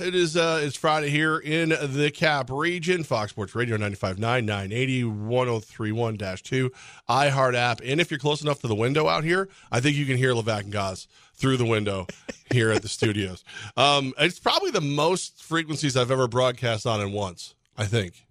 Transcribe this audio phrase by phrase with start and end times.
[0.00, 3.04] It is uh, it's Friday here in the Cap region.
[3.04, 6.70] Fox Sports Radio 95.9, 980, 1031-2,
[7.08, 7.80] iHeart app.
[7.84, 10.32] And if you're close enough to the window out here, I think you can hear
[10.32, 12.06] Levack and Goz through the window
[12.52, 13.44] here at the studios.
[13.76, 18.26] Um, it's probably the most frequencies I've ever broadcast on in once, I think.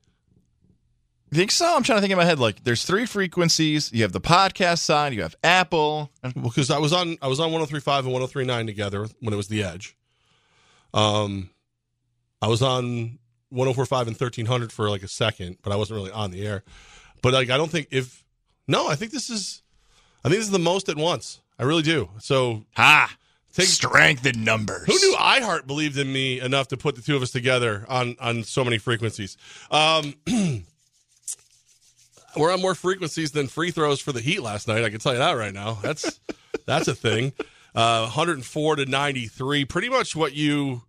[1.32, 1.76] You think so?
[1.76, 2.40] I'm trying to think in my head.
[2.40, 3.92] Like, there's three frequencies.
[3.94, 5.14] You have the podcast side.
[5.14, 6.12] You have Apple.
[6.42, 9.64] Because I was on I was on 103.5 and 103.9 together when it was the
[9.64, 9.96] Edge.
[10.94, 11.52] Um,
[12.42, 13.20] I was on
[13.54, 16.64] 104.5 and 1300 for like a second, but I wasn't really on the air.
[17.22, 18.24] But like, I don't think if
[18.68, 19.62] no, I think this is,
[20.24, 21.42] I think this is the most at once.
[21.58, 22.10] I really do.
[22.20, 23.16] So Ha!
[23.54, 24.86] take Strength in numbers.
[24.86, 28.16] who knew iHeart believed in me enough to put the two of us together on
[28.22, 29.36] on so many frequencies?
[29.72, 30.14] Um,
[32.38, 34.84] we're on more frequencies than free throws for the Heat last night.
[34.84, 35.80] I can tell you that right now.
[35.82, 36.20] That's
[36.66, 37.34] that's a thing.
[37.76, 40.82] Uh, 104 to 93, pretty much what you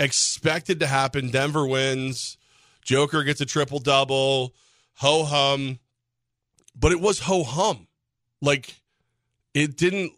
[0.00, 1.30] expected to happen.
[1.30, 2.38] Denver wins.
[2.82, 4.54] Joker gets a triple double.
[4.96, 5.78] Ho hum,
[6.74, 7.86] but it was ho hum.
[8.42, 8.80] Like
[9.54, 10.12] it didn't.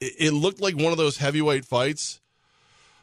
[0.00, 2.20] It, looked like one of those heavyweight fights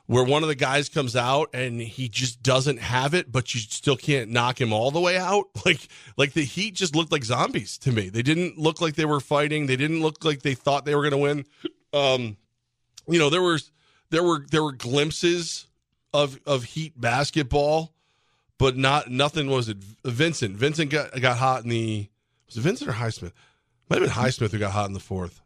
[0.05, 3.61] where one of the guys comes out and he just doesn't have it, but you
[3.61, 5.45] still can't knock him all the way out.
[5.65, 5.87] Like
[6.17, 8.09] like the Heat just looked like zombies to me.
[8.09, 9.65] They didn't look like they were fighting.
[9.65, 11.45] They didn't look like they thought they were going to win.
[11.93, 12.37] Um,
[13.07, 13.71] you know there was
[14.11, 15.67] there were there were glimpses
[16.13, 17.93] of of Heat basketball,
[18.57, 19.77] but not nothing was it.
[20.05, 22.09] Vincent Vincent got got hot in the
[22.47, 23.31] was it Vincent or Highsmith?
[23.89, 25.41] Might have been Highsmith who got hot in the fourth.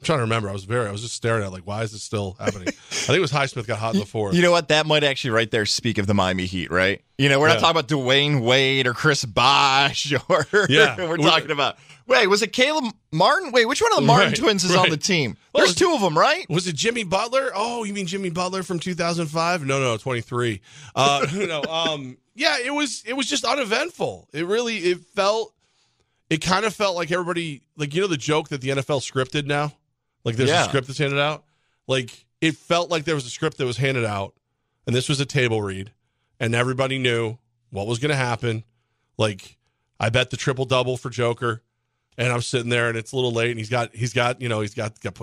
[0.00, 0.48] I'm trying to remember.
[0.48, 2.68] I was very I was just staring at it like why is this still happening?
[2.68, 4.34] I think it was Highsmith got hot in the fourth.
[4.34, 4.68] You know what?
[4.68, 7.02] That might actually right there speak of the Miami Heat, right?
[7.18, 7.54] You know, we're Yeah.
[7.54, 10.96] not talking about Dwyane Wade or Chris Bosh or Yeah.
[11.08, 13.50] we're talking about wait, was it Caleb Martin?
[13.52, 15.36] Wait, which one of the Martin Right, twins is on the team?
[15.52, 16.48] Well, There's two of them, right?
[16.48, 17.50] Was it Jimmy Butler?
[17.54, 19.66] Oh, you mean Jimmy Butler from 2005?
[19.66, 20.60] No, no, 23.
[20.94, 24.28] Uh, no, um, yeah, it was it was just uneventful.
[24.32, 25.52] It really it felt
[26.30, 29.46] it kind of felt like everybody like you know the joke that the NFL scripted
[29.46, 29.72] now,
[30.24, 30.64] like there's Yeah.
[30.64, 31.44] a script that's handed out.
[31.86, 34.34] Like it felt like there was a script that was handed out,
[34.86, 35.92] and this was a table read,
[36.38, 37.38] and everybody knew
[37.70, 38.64] what was going to happen.
[39.16, 39.56] Like
[39.98, 41.62] I bet the triple double for Joker
[42.16, 44.48] and I'm sitting there, and it's a little late, and he's got he's got you
[44.48, 45.14] know he's got got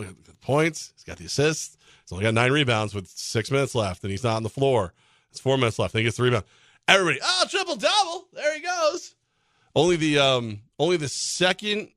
[0.42, 4.12] points, he's got the assists, he's only got nine rebounds with six minutes left, and
[4.12, 4.94] he's not on the floor.
[5.30, 6.46] It's four minutes left, and he gets the rebound.
[6.88, 9.14] Everybody, oh triple double, there he goes.
[9.76, 11.90] Only the um only the second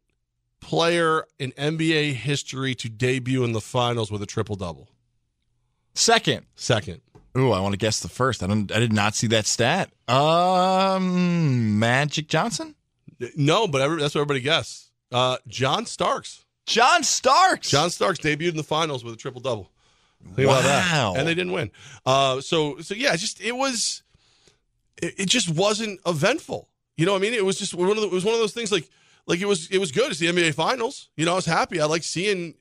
[0.60, 4.88] player in NBA history to debut in the finals with a triple double.
[5.94, 6.46] Second.
[6.54, 7.00] Second,
[7.36, 8.42] Ooh, I want to guess the first.
[8.42, 9.90] I don't I did not see that stat.
[10.08, 12.74] Um Magic Johnson?
[13.36, 14.90] no, but every, that's what everybody guessed.
[15.10, 16.44] Uh, John Starks.
[16.66, 17.70] John Starks.
[17.70, 19.70] John Starks debuted in the finals with a triple double.
[20.34, 20.92] Think about that.
[20.92, 21.14] Wow.
[21.16, 21.70] And they didn't win.
[22.04, 24.02] Uh, so so yeah, just it was,
[25.00, 26.68] it, it just wasn't eventful.
[26.96, 28.40] You know, what I mean, it was just one of the, it was one of
[28.40, 28.88] those things like
[29.28, 30.10] like it was it was good.
[30.10, 31.10] It's the NBA Finals.
[31.16, 31.80] You know, I was happy.
[31.80, 32.54] I like seeing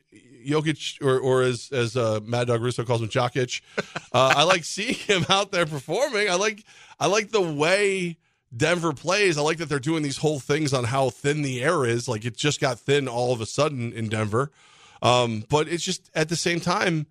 [0.45, 3.61] Jokic or or as as uh, Mad Dog Russo calls him Jokic.
[4.13, 6.29] Uh, I like seeing him out there performing.
[6.29, 6.63] I like
[6.99, 8.17] I like the way
[8.55, 9.37] Denver plays.
[9.37, 12.07] I like that they're doing these whole things on how thin the air is.
[12.07, 14.51] Like it just got thin all of a sudden in Denver.
[15.01, 17.07] Um, but it's just at the same time,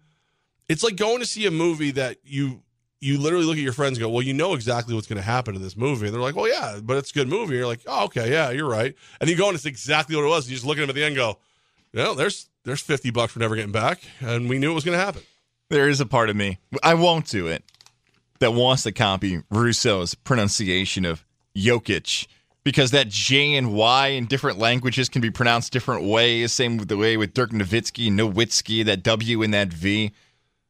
[0.69, 2.63] it's like going to see a movie that you
[3.07, 5.55] you literally look at your friends and go, Well, you know exactly what's gonna happen
[5.55, 6.07] in this movie.
[6.07, 7.57] And they're like, Well, yeah, but it's a good movie.
[7.57, 8.95] you're like, Oh, okay, yeah, you're right.
[9.21, 10.45] And you go and it's exactly what it was.
[10.45, 11.39] And you just look at them at the end and go,
[11.95, 14.03] Well, there's there's fifty bucks we're never getting back.
[14.21, 15.23] And we knew it was gonna happen.
[15.71, 16.59] There is a part of me.
[16.83, 17.65] I won't do it.
[18.41, 21.25] That wants to copy Russo's pronunciation of
[21.57, 22.27] Jokic
[22.65, 26.53] because that J and Y in different languages can be pronounced different ways.
[26.53, 30.13] Same with the way with Dirk Nowitzki, Nowitzki, that W and that V.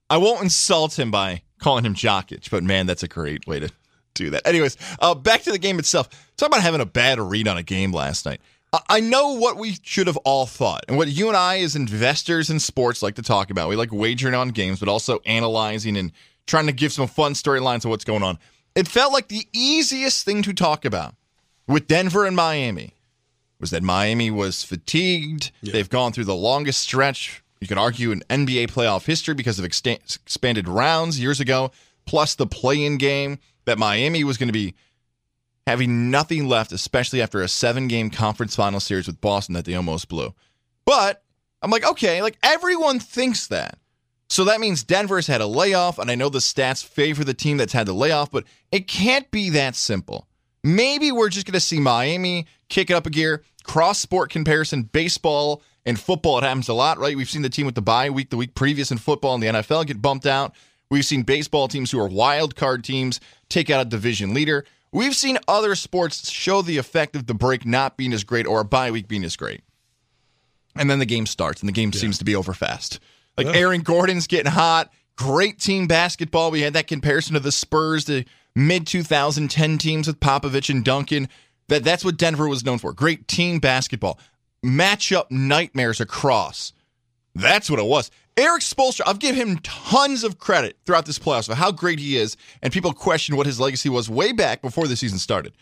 [0.08, 3.70] I won't insult him by calling him Jokic, but man, that's a great way to
[4.14, 4.46] do that.
[4.46, 6.08] Anyways, uh, back to the game itself.
[6.36, 8.40] Talk about having a bad read on a game last night.
[8.72, 11.76] I- I know what we should have all thought, and what you and I, as
[11.76, 13.68] investors in sports, like to talk about.
[13.68, 16.12] We like wagering on games, but also analyzing and
[16.46, 18.38] trying to give some fun storylines of what's going on.
[18.74, 21.14] It felt like the easiest thing to talk about
[21.66, 22.94] with Denver and Miami
[23.58, 25.50] was that Miami was fatigued.
[25.72, 29.64] They've gone through the longest stretch, you could argue, in NBA playoff history because of
[29.64, 31.72] expanded rounds years ago,
[32.04, 34.74] plus the play in game, that Miami was going to be
[35.66, 39.74] having nothing left, especially after a seven game conference final series with Boston that they
[39.74, 40.32] almost blew.
[40.84, 41.24] But
[41.60, 43.78] I'm like, okay, like everyone thinks that.
[44.28, 47.56] So that means Denver's had a layoff, and I know the stats favor the team
[47.56, 50.28] that's had the layoff, but it can't be that simple.
[50.64, 54.82] Maybe we're just going to see Miami kick it up a gear, cross sport comparison,
[54.82, 56.36] baseball and football.
[56.38, 57.16] It happens a lot, right?
[57.16, 59.46] We've seen the team with the bye week, the week previous in football and the
[59.46, 60.54] NFL get bumped out.
[60.90, 64.64] We've seen baseball teams who are wild card teams take out a division leader.
[64.92, 68.60] We've seen other sports show the effect of the break not being as great or
[68.60, 69.62] a bye week being as great.
[70.76, 72.00] And then the game starts and the game yeah.
[72.00, 73.00] seems to be over fast.
[73.36, 73.54] Like yeah.
[73.54, 74.92] Aaron Gordon's getting hot.
[75.16, 76.50] Great team basketball.
[76.50, 78.24] We had that comparison to the Spurs, the
[78.54, 81.28] mid 2010 teams with Popovich and Duncan.
[81.68, 82.92] That that's what Denver was known for.
[82.92, 84.20] Great team basketball.
[84.64, 86.72] Matchup nightmares across.
[87.34, 88.10] That's what it was.
[88.36, 92.16] Erik Spoelstra, I've given him tons of credit throughout this playoffs for how great he
[92.16, 95.54] is, and people question what his legacy was way back before the season started.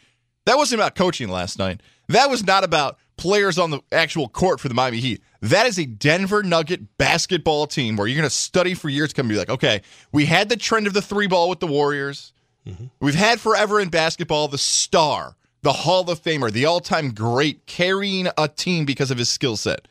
[0.46, 1.80] That wasn't about coaching last night.
[2.08, 5.22] That was not about players on the actual court for the Miami Heat.
[5.40, 9.14] That is a Denver Nugget basketball team where you're going to study for years to
[9.14, 9.82] come and be like, okay,
[10.12, 12.32] we had the trend of the three ball with the Warriors.
[12.66, 12.86] Mm-hmm.
[13.00, 17.64] We've had forever in basketball the star, the Hall of Famer, the all time great
[17.64, 19.88] carrying a team because of his skill set.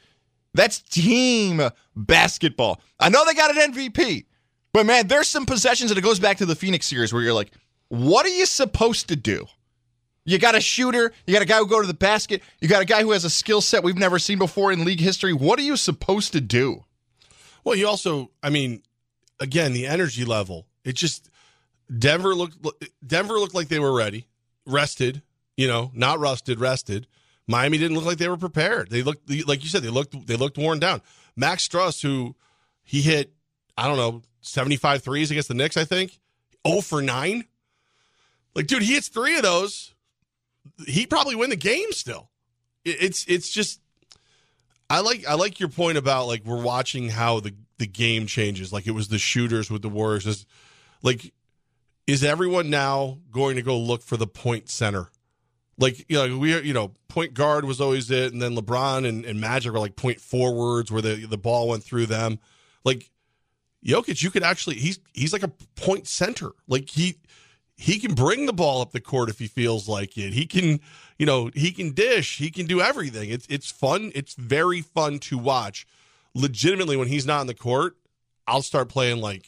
[0.53, 1.61] That's team
[1.95, 2.79] basketball.
[2.99, 4.25] I know they got an MVP,
[4.71, 7.33] but man, there's some possessions that it goes back to the Phoenix series where you're
[7.33, 7.51] like,
[7.89, 9.47] what are you supposed to do?
[10.25, 12.83] You got a shooter, you got a guy who go to the basket, you got
[12.83, 15.33] a guy who has a skill set we've never seen before in league history.
[15.33, 16.85] What are you supposed to do?
[17.63, 18.83] Well, you also, I mean,
[19.39, 20.67] again, the energy level.
[20.85, 21.31] It just
[21.97, 22.63] Denver looked
[23.05, 24.27] Denver looked like they were ready,
[24.67, 25.23] rested,
[25.57, 27.07] you know, not rusted, rested.
[27.47, 28.89] Miami didn't look like they were prepared.
[28.89, 31.01] They looked like you said they looked they looked worn down.
[31.35, 32.35] Max Strus, who
[32.83, 33.33] he hit,
[33.77, 36.19] I don't know, 75 threes against the Knicks, I think.
[36.67, 37.43] 0 for 9.
[38.55, 39.93] Like, dude, he hits three of those.
[40.87, 42.29] He probably win the game still.
[42.85, 43.79] It's it's just
[44.89, 48.71] I like I like your point about like we're watching how the the game changes.
[48.71, 50.25] Like it was the shooters with the Warriors.
[50.25, 50.45] Is
[51.01, 51.33] like
[52.05, 55.09] is everyone now going to go look for the point center?
[55.77, 59.25] Like you know we you know point guard was always it and then lebron and,
[59.25, 62.39] and magic were like point forwards where the the ball went through them
[62.83, 63.09] like
[63.85, 66.51] Jokic, you could actually he's he's like a point center.
[66.67, 67.17] Like he
[67.75, 70.33] he can bring the ball up the court if he feels like it.
[70.33, 70.79] He can,
[71.17, 73.29] you know, he can dish, he can do everything.
[73.29, 74.11] It's it's fun.
[74.15, 75.85] It's very fun to watch.
[76.33, 77.97] Legitimately, when he's not in the court,
[78.47, 79.47] I'll start playing like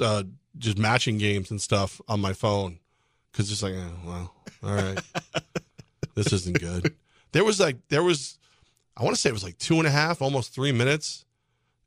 [0.00, 0.24] uh,
[0.56, 2.78] just matching games and stuff on my phone
[3.32, 4.98] because it's like, oh, well, all right,
[6.14, 6.94] this isn't good.
[7.32, 8.38] There was like, there was,
[8.96, 11.24] I want to say it was like two and a half, almost three minutes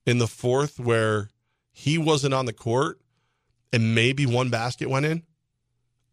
[0.05, 1.29] in the fourth where
[1.71, 2.99] he wasn't on the court
[3.73, 5.23] and maybe one basket went in,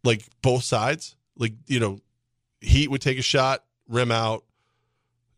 [0.03, 1.15] like both sides.
[1.37, 1.99] Like, you know,
[2.61, 4.43] Heat would take a shot, rim out.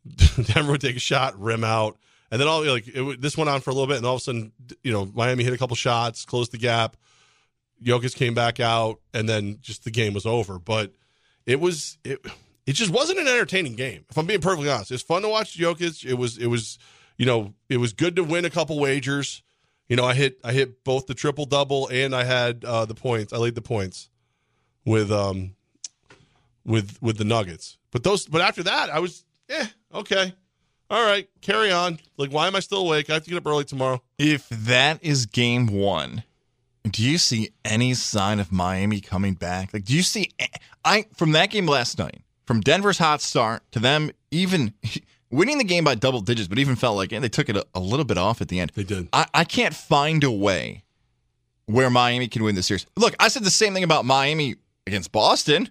[0.35, 1.97] Denver would take a shot, rim out.
[2.31, 4.21] And then all like it, this went on for a little bit, and all of
[4.21, 4.53] a sudden,
[4.83, 6.95] you know, Miami hit a couple shots, closed the gap.
[7.83, 10.59] Jokic came back out, and then just the game was over.
[10.59, 10.93] But
[11.45, 12.19] it was it
[12.65, 14.05] it just wasn't an entertaining game.
[14.09, 16.05] If I'm being perfectly honest, it's fun to watch Jokic.
[16.05, 16.77] It was it was
[17.17, 19.43] you know it was good to win a couple wagers.
[19.89, 22.95] You know, I hit I hit both the triple double and I had uh, the
[22.95, 23.33] points.
[23.33, 24.09] I laid the points
[24.85, 25.55] with um
[26.65, 27.77] with with the Nuggets.
[27.91, 30.33] But those but after that, I was eh okay.
[30.89, 31.99] All right, carry on.
[32.17, 33.09] Like, why am I still awake?
[33.09, 34.01] I have to get up early tomorrow.
[34.17, 36.25] If that is game one,
[36.89, 39.73] do you see any sign of Miami coming back?
[39.73, 40.31] Like, do you see
[40.83, 44.73] I from that game last night, from Denver's hot start to them even
[45.31, 47.65] winning the game by double digits, but even felt like and they took it a,
[47.75, 48.71] a, little bit off at the end.
[48.75, 49.09] They did.
[49.13, 50.83] I, I can't find a way
[51.65, 52.85] where Miami can win the series.
[52.97, 54.55] Look, I said the same thing about Miami
[54.87, 55.69] against Boston.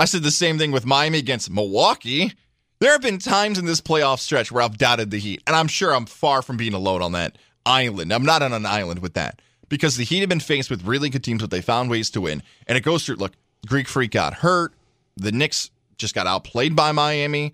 [0.00, 2.32] I said the same thing with Miami against Milwaukee.
[2.80, 5.68] There have been times in this playoff stretch where I've doubted the Heat, and I'm
[5.68, 8.12] sure I'm far from being alone on that island.
[8.12, 11.08] I'm not on an island with that because the Heat have been faced with really
[11.08, 12.42] good teams, but they found ways to win.
[12.66, 13.16] And it goes through.
[13.16, 13.32] Look,
[13.66, 14.74] Greek Freak got hurt.
[15.16, 17.52] The Knicks just got outplayed by Miami.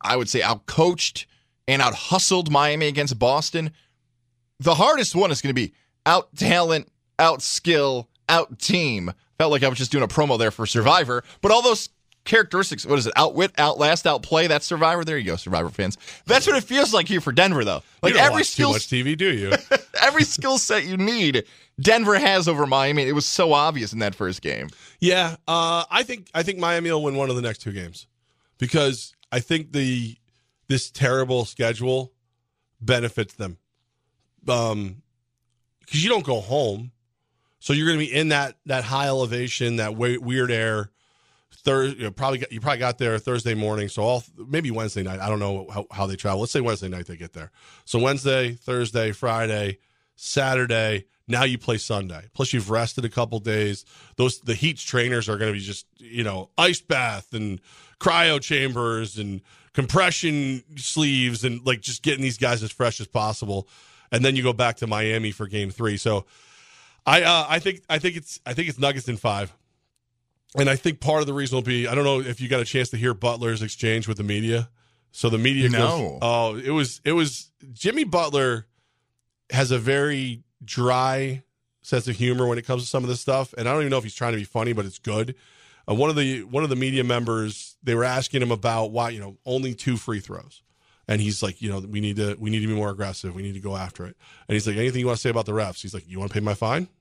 [0.00, 1.26] I would say outcoached
[1.68, 3.72] and out hustled Miami against Boston.
[4.60, 5.74] The hardest one is going to be
[6.06, 9.12] out talent, out skill, out team.
[9.38, 11.88] Felt like I was just doing a promo there for Survivor, but all those
[12.24, 12.86] characteristics.
[12.86, 13.12] What is it?
[13.16, 14.46] Outwit, outlast, outplay.
[14.46, 15.04] That's Survivor.
[15.04, 15.98] There you go, Survivor fans.
[16.26, 17.82] That's what it feels like here for Denver, though.
[18.02, 19.52] Like every skill, too much TV, do you?
[20.00, 21.44] every skill set you need,
[21.80, 23.02] Denver has over Miami.
[23.02, 24.68] It was so obvious in that first game.
[25.00, 28.06] Yeah, uh, I think I think Miami will win one of the next two games
[28.58, 30.16] because I think the
[30.68, 32.12] this terrible schedule
[32.80, 33.58] benefits them.
[34.48, 35.02] Um,
[35.80, 36.92] because you don't go home,
[37.58, 40.90] so you're going to be in that that high elevation, that weird air
[41.52, 45.02] Thursday, you know, probably got, you probably got there Thursday morning, so all maybe Wednesday
[45.02, 45.20] night.
[45.20, 46.40] I don't know how, how they travel.
[46.40, 47.50] Let's say Wednesday night they get there.
[47.84, 49.78] So Wednesday, Thursday, Friday,
[50.16, 51.06] Saturday.
[51.28, 52.28] Now you play Sunday.
[52.34, 53.84] Plus you've rested a couple days.
[54.16, 57.60] Those the Heat's trainers are going to be just you know ice bath and
[58.00, 59.40] cryo chambers and
[59.72, 63.68] compression sleeves and like just getting these guys as fresh as possible.
[64.10, 65.96] And then you go back to Miami for Game Three.
[65.96, 66.26] So
[67.06, 69.52] I uh, I think I think it's I think it's Nuggets in five,
[70.58, 72.60] and I think part of the reason will be I don't know if you got
[72.60, 74.68] a chance to hear Butler's exchange with the media.
[75.12, 75.78] So the media No.
[75.78, 78.66] goes, oh, it was it was Jimmy Butler
[79.50, 81.42] has a very dry
[81.82, 83.90] sense of humor when it comes to some of this stuff, and I don't even
[83.90, 85.34] know if he's trying to be funny, but it's good.
[85.88, 89.10] Uh, one of the one of the media members they were asking him about why
[89.10, 90.62] you know only two free throws,
[91.08, 93.34] and he's like, you know, we need to we need to be more aggressive.
[93.34, 94.16] We need to go after it.
[94.48, 95.82] And he's like, anything you want to say about the refs?
[95.82, 96.88] He's like, you want to pay my fine?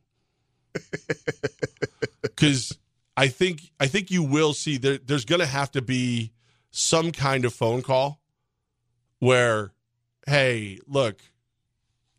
[2.22, 2.78] Because
[3.22, 6.32] I think I think you will see there, there's going to have to be
[6.72, 8.20] some kind of phone call
[9.20, 9.74] where,
[10.26, 11.22] hey, look,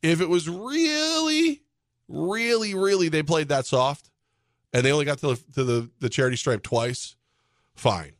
[0.00, 1.62] if it was really,
[2.06, 4.10] really, really they played that soft
[4.72, 7.16] and they only got to the, to the, the charity stripe twice,
[7.74, 8.12] fine.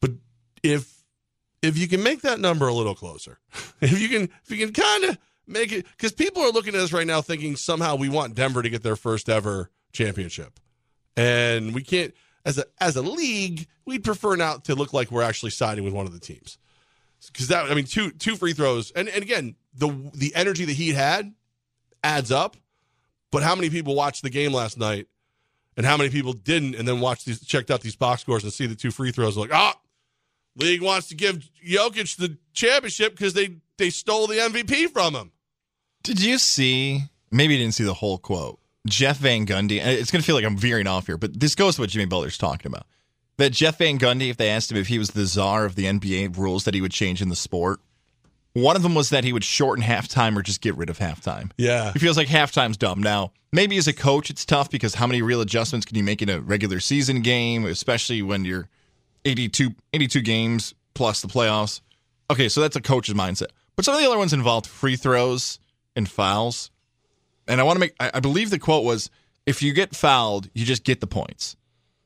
[0.00, 0.12] But
[0.62, 1.02] if
[1.62, 3.40] if you can make that number a little closer,
[3.80, 6.80] if you can if you can kind of make it because people are looking at
[6.80, 10.60] us right now thinking somehow we want Denver to get their first ever championship,
[11.16, 15.22] and we can't as a as a league we'd prefer not to look like we're
[15.22, 16.58] actually siding with one of the teams
[17.32, 20.72] because that I mean two two free throws and and again the the energy that
[20.72, 21.34] he had
[22.04, 22.56] adds up,
[23.32, 25.08] but how many people watched the game last night?
[25.76, 28.52] And how many people didn't, and then watched these, checked out these box scores and
[28.52, 29.76] see the two free throws, like, ah,
[30.54, 35.32] League wants to give Jokic the championship because they they stole the MVP from him.
[36.04, 37.02] Did you see?
[37.32, 38.60] Maybe you didn't see the whole quote.
[38.86, 39.84] Jeff Van Gundy.
[39.84, 42.06] It's going to feel like I'm veering off here, but this goes to what Jimmy
[42.06, 42.86] Butler's talking about.
[43.36, 45.84] That Jeff Van Gundy, if they asked him if he was the czar of the
[45.86, 47.80] NBA rules that he would change in the sport,
[48.52, 51.50] one of them was that he would shorten halftime or just get rid of halftime.
[51.58, 53.02] Yeah, He feels like halftime's dumb.
[53.02, 56.22] Now, maybe as a coach, it's tough because how many real adjustments can you make
[56.22, 58.68] in a regular season game, especially when you're
[59.24, 61.80] 82, 82 games plus the playoffs?
[62.30, 63.48] Okay, so that's a coach's mindset.
[63.74, 65.58] But some of the other ones involved free throws
[65.96, 66.70] and fouls.
[67.48, 69.10] And I want to make, I, I believe the quote was,
[69.46, 71.56] if you get fouled, you just get the points.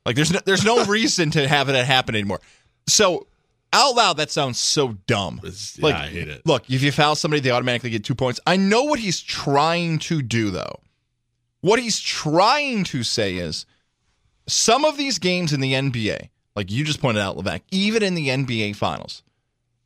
[0.05, 2.41] Like there's no, there's no reason to have it happen anymore.
[2.87, 3.27] So
[3.71, 5.39] out loud, that sounds so dumb.
[5.43, 6.45] It's- Like, I hate it.
[6.45, 8.39] Look, if you foul somebody, they automatically get two points.
[8.47, 10.79] I know what he's trying to do, though.
[11.61, 13.65] What he's trying to say is
[14.47, 18.15] some of these games in the NBA, like you just pointed out, Levack, even in
[18.15, 19.23] the NBA finals,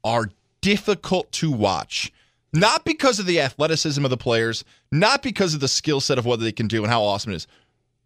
[0.04, 0.30] are
[0.62, 2.12] difficult to watch.
[2.54, 6.26] Not because of the athleticism of the players, not because of the skill set of
[6.26, 7.48] what they can do and how awesome it is.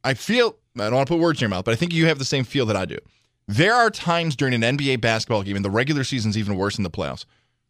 [0.03, 2.05] I feel, I don't want to put words in your mouth, but I think you
[2.05, 2.97] have the same feel that I do.
[3.47, 6.83] There are times during an NBA basketball game, and the regular season's even worse than
[6.83, 7.25] the playoffs,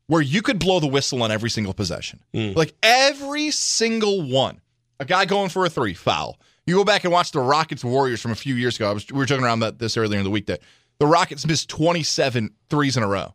[0.07, 2.19] where you could blow the whistle on every single possession.
[2.33, 2.51] Hmm.
[2.53, 4.61] Like every single one.
[4.99, 6.39] A guy going for a three, foul.
[6.65, 8.89] You go back and watch the Rockets Warriors from a few years ago.
[8.89, 10.61] I was, we were joking around about this earlier in the week that
[10.99, 13.33] the Rockets missed 27 threes in a row.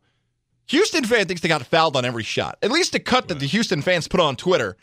[0.68, 2.58] Houston fan thinks they got fouled on every shot.
[2.62, 4.76] At least a cut that the Houston fans put on Twitter.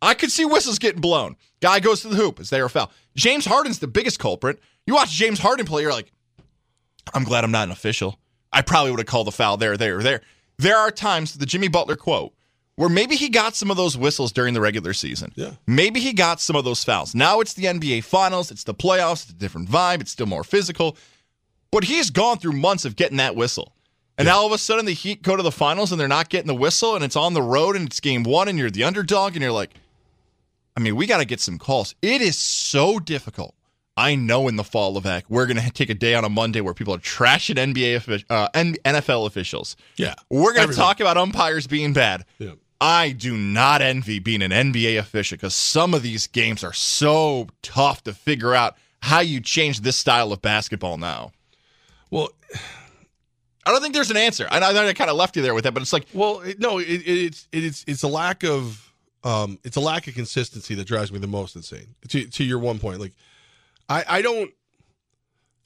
[0.00, 1.36] I could see whistles getting blown.
[1.60, 2.40] Guy goes to the hoop.
[2.40, 2.90] Is there a foul?
[3.14, 4.58] James Harden's the biggest culprit.
[4.86, 6.10] You watch James Harden play, you're like,
[7.14, 8.18] I'm glad I'm not an official.
[8.52, 10.22] I probably would have called the foul there, there, there.
[10.58, 12.34] There are times, the Jimmy Butler quote,
[12.76, 15.32] where maybe he got some of those whistles during the regular season.
[15.34, 15.52] Yeah.
[15.66, 17.14] Maybe he got some of those fouls.
[17.14, 20.44] Now it's the NBA Finals, it's the playoffs, it's a different vibe, it's still more
[20.44, 20.96] physical.
[21.70, 23.72] But he's gone through months of getting that whistle.
[24.18, 26.28] And now all of a sudden the Heat go to the finals and they're not
[26.28, 28.84] getting the whistle and it's on the road and it's game one and you're the
[28.84, 29.70] underdog and you're like,
[30.76, 31.94] I mean, we got to get some calls.
[32.02, 33.54] It is so difficult.
[33.96, 36.28] I know in the fall, of Levack, we're going to take a day on a
[36.28, 39.76] Monday where people are trashing NBA uh, NFL officials.
[39.96, 40.14] Yeah.
[40.30, 42.24] We're going to talk about umpires being bad.
[42.38, 42.52] Yeah.
[42.80, 47.46] I do not envy being an NBA official because some of these games are so
[47.62, 51.30] tough to figure out how you change this style of basketball now.
[52.10, 52.30] Well,
[53.64, 54.46] I don't think there's an answer.
[54.50, 56.78] I I kind of left you there with that, but it's like, well, it, no,
[56.78, 58.92] it, it, it's it's it's a lack of
[59.24, 61.94] um, it's a lack of consistency that drives me the most insane.
[62.08, 63.12] To to your one point, like
[63.88, 64.50] I I don't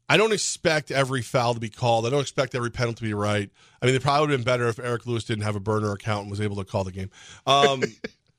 [0.08, 2.06] I don't expect every foul to be called.
[2.06, 3.50] I don't expect every penalty to be right.
[3.80, 5.92] I mean, it probably would have been better if Eric Lewis didn't have a burner
[5.92, 7.10] account and was able to call the game.
[7.46, 7.82] Um,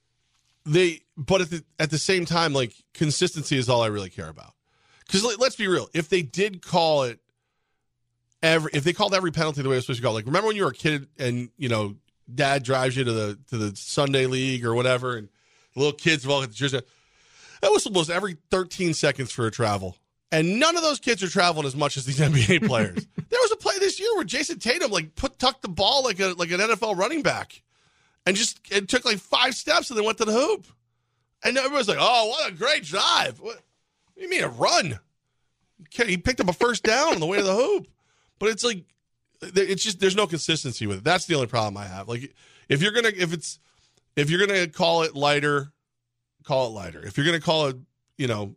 [0.66, 4.30] they, but at the at the same time, like consistency is all I really care
[4.30, 4.54] about.
[5.06, 7.22] Because let's be real, if they did call it
[8.44, 10.48] every, if they called every penalty the way it was supposed to go, like remember
[10.48, 11.96] when you were a kid and you know
[12.34, 15.30] dad drives you to the to the Sunday league or whatever, and
[15.76, 16.82] little kids have all got the jersey.
[17.62, 19.98] That whistle blows every 13 seconds for a travel.
[20.32, 23.08] And none of those kids are traveling as much as these NBA players.
[23.30, 26.20] there was a play this year where Jayson Tatum like put tucked the ball like
[26.20, 27.62] a like an NFL running back,
[28.26, 30.68] and just it took like five steps and then went to the hoop.
[31.44, 33.40] And everyone's like, "Oh, what a great drive!
[33.40, 33.64] What, what
[34.18, 35.00] do you mean a run?
[35.92, 37.88] He picked up a first down on the way to the hoop."
[38.40, 38.86] But it's like
[39.42, 41.04] it's just there's no consistency with it.
[41.04, 42.08] That's the only problem I have.
[42.08, 42.34] Like
[42.70, 43.60] if you're gonna if it's
[44.16, 45.72] if you're gonna call it lighter,
[46.44, 47.06] call it lighter.
[47.06, 47.78] If you're to call it,
[48.18, 48.56] you know,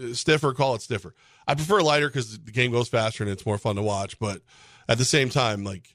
[0.00, 1.14] uh, stiffer, call it stiffer.
[1.46, 4.18] I prefer lighter because the game goes faster and it's more fun to watch.
[4.18, 4.42] But
[4.88, 5.94] at the same time, like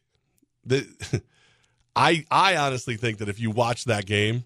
[0.66, 0.88] the,
[1.96, 4.44] I I honestly think that if you watch that game,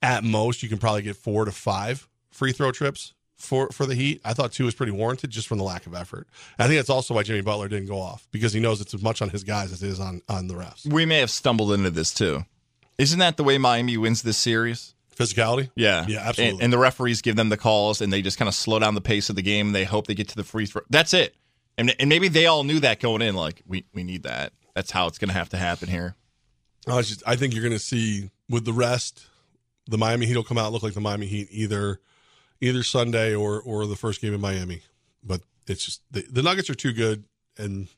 [0.00, 3.94] at most you can probably get four to five free throw trips for for the
[3.94, 4.20] Heat.
[4.24, 6.28] I thought two was pretty warranted just from the lack of effort.
[6.58, 9.02] I think that's also why Jimmy Butler didn't go off because he knows it's as
[9.02, 10.90] much on his guys as it is on on the refs.
[10.90, 12.44] We may have stumbled into this too.
[12.98, 14.94] Isn't that the way Miami wins this series?
[15.16, 15.70] Physicality?
[15.74, 16.06] Yeah.
[16.08, 16.54] Yeah, absolutely.
[16.54, 18.94] And, and the referees give them the calls and they just kind of slow down
[18.94, 20.82] the pace of the game and they hope they get to the free throw.
[20.88, 21.34] That's it.
[21.76, 23.34] And, and maybe they all knew that going in.
[23.34, 24.52] Like, we, we need that.
[24.74, 26.14] That's how it's going to have to happen here.
[26.86, 29.26] I, just, I think you're going to see with the rest,
[29.86, 32.00] the Miami Heat will come out look like the Miami Heat either
[32.62, 34.80] either Sunday or or the first game in Miami.
[35.22, 37.24] But it's just the, the Nuggets are too good
[37.58, 37.88] and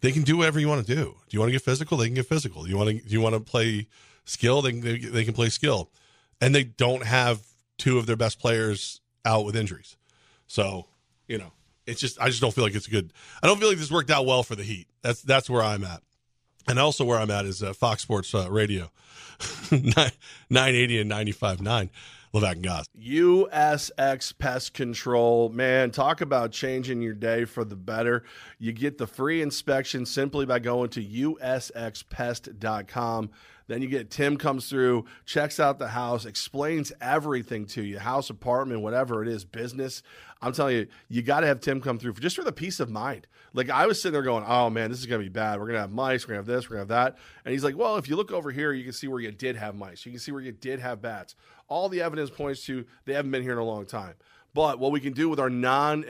[0.00, 1.04] they can do whatever you want to do.
[1.04, 1.98] Do you want to get physical?
[1.98, 2.62] They can get physical.
[2.62, 3.88] Do you want to do you want to play
[4.24, 4.62] skill?
[4.62, 5.90] They, they they can play skill,
[6.40, 7.42] and they don't have
[7.78, 9.96] two of their best players out with injuries.
[10.46, 10.86] So
[11.26, 11.52] you know,
[11.86, 13.12] it's just I just don't feel like it's good.
[13.42, 14.86] I don't feel like this worked out well for the Heat.
[15.02, 16.02] That's that's where I'm at,
[16.68, 18.90] and also where I'm at is uh, Fox Sports uh, Radio,
[19.72, 21.90] nine eighty and ninety five nine.
[22.34, 22.86] Levack and Goz.
[23.00, 25.48] USX Pest Control.
[25.48, 28.24] Man, talk about changing your day for the better.
[28.58, 33.30] You get the free inspection simply by going to usxpest.com.
[33.68, 38.30] Then you get Tim comes through, checks out the house, explains everything to you house,
[38.30, 40.02] apartment, whatever it is, business.
[40.40, 42.78] I'm telling you, you got to have Tim come through for just for the peace
[42.80, 43.26] of mind.
[43.54, 45.58] Like I was sitting there going, oh man, this is to be bad.
[45.58, 46.26] We're to have mice.
[46.26, 46.68] We're to have this.
[46.68, 47.16] We're to have that.
[47.44, 49.56] And he's like, well, if you look over here, you can see where you did
[49.56, 50.06] have mice.
[50.06, 51.34] You can see where you did have bats.
[51.66, 54.14] All the evidence points to they haven't been here in a long time.
[54.54, 56.04] But what we can do with our non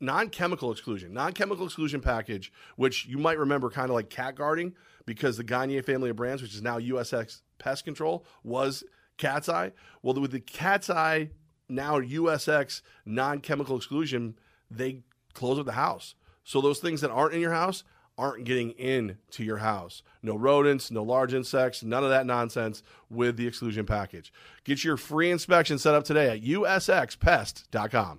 [0.00, 4.36] non chemical exclusion, non chemical exclusion package, which you might remember kind of like cat
[4.36, 8.84] guarding, because the Gagne family of brands, which is now USX Pest Control, was
[9.18, 9.72] Cat's Eye.
[10.02, 11.30] Well, with the Cat's Eye
[11.68, 14.38] now USX non chemical exclusion,
[14.70, 15.02] they
[15.34, 16.14] close up the house.
[16.44, 17.84] So those things that aren't in your house
[18.18, 20.02] aren't getting in to your house.
[20.22, 24.32] No rodents, no large insects, none of that nonsense with the exclusion package.
[24.64, 28.18] Get your free inspection set up today at usxpest.com.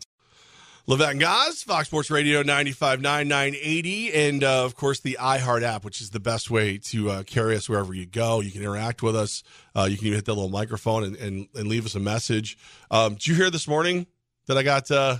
[0.90, 5.84] Levack and Goz, Fox Sports Radio 95.9, 980, and uh, of course the iHeart app,
[5.84, 8.40] which is the best way to uh, carry us wherever you go.
[8.40, 9.44] You can interact with us.
[9.76, 12.58] Uh, you can even hit that little microphone and, and, and leave us a message.
[12.90, 14.08] Um, did you hear this morning
[14.46, 15.18] that I got uh,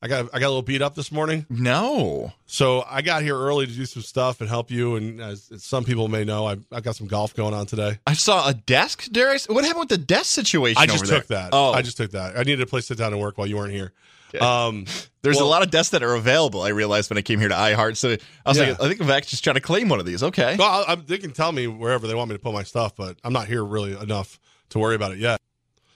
[0.00, 1.44] I got I got a little beat up this morning?
[1.50, 2.32] No.
[2.46, 4.96] So I got here early to do some stuff and help you.
[4.96, 7.98] And as some people may know, I I got some golf going on today.
[8.06, 9.50] I saw a desk, Darius.
[9.50, 10.80] What happened with the desk situation?
[10.80, 11.42] I just took there?
[11.42, 11.50] that.
[11.52, 12.38] Oh, I just took that.
[12.38, 13.92] I needed a place to sit down and work while you weren't here.
[14.40, 14.86] Um,
[15.22, 16.62] There's well- a lot of desks that are available.
[16.62, 17.96] I realized when I came here to iHeart.
[17.96, 18.10] So
[18.44, 18.70] I was Yeah.
[18.70, 20.22] like, I think Vac's just trying to claim one of these.
[20.22, 20.56] Okay.
[20.58, 22.94] Well, I, I, they can tell me wherever they want me to put my stuff,
[22.96, 24.38] but I'm not here really enough
[24.70, 25.40] to worry about it yet.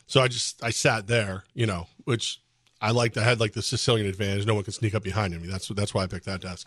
[0.06, 2.40] So I just I sat there, you know, which
[2.80, 3.18] I liked.
[3.18, 4.46] I had like the Sicilian advantage.
[4.46, 5.46] No one could sneak up behind me.
[5.48, 6.66] That's that's why I picked that desk.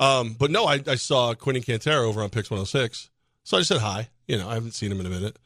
[0.00, 3.10] Um, but no, I, I saw Quentin Cantero over on Pix 106,
[3.44, 4.08] so I just said hi.
[4.26, 5.36] You know, I haven't seen him in a minute,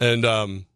[0.00, 0.66] and um,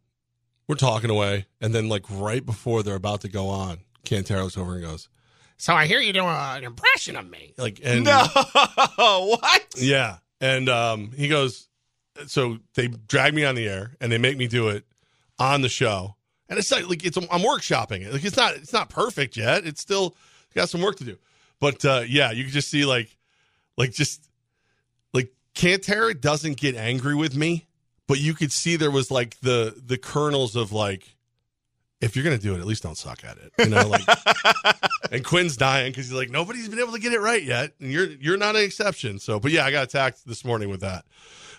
[0.69, 4.75] we're talking away, and then like right before they're about to go on, Cantero's over
[4.75, 5.09] and goes.
[5.57, 8.25] So I hear you doing an impression of me, like and No.
[8.97, 9.75] what?
[9.77, 10.17] yeah.
[10.41, 11.69] And um, he goes,
[12.27, 14.85] so they drag me on the air and they make me do it
[15.39, 16.17] on the show.
[16.49, 18.13] And it's like, like it's I'm workshopping it.
[18.13, 19.67] Like it's not it's not perfect yet.
[19.67, 20.17] It's still
[20.55, 21.17] got some work to do.
[21.61, 23.15] But uh, yeah, you can just see like
[23.77, 24.29] like just
[25.13, 27.67] like Cantera doesn't get angry with me,
[28.09, 31.17] but you could see there was like the the kernels of like
[32.01, 33.53] if you're gonna do it, at least don't suck at it.
[33.59, 34.03] You know, like
[35.13, 37.91] and Quinn's dying because he's like nobody's been able to get it right yet, and
[37.93, 39.19] you're you're not an exception.
[39.19, 41.05] So, but yeah, I got attacked this morning with that.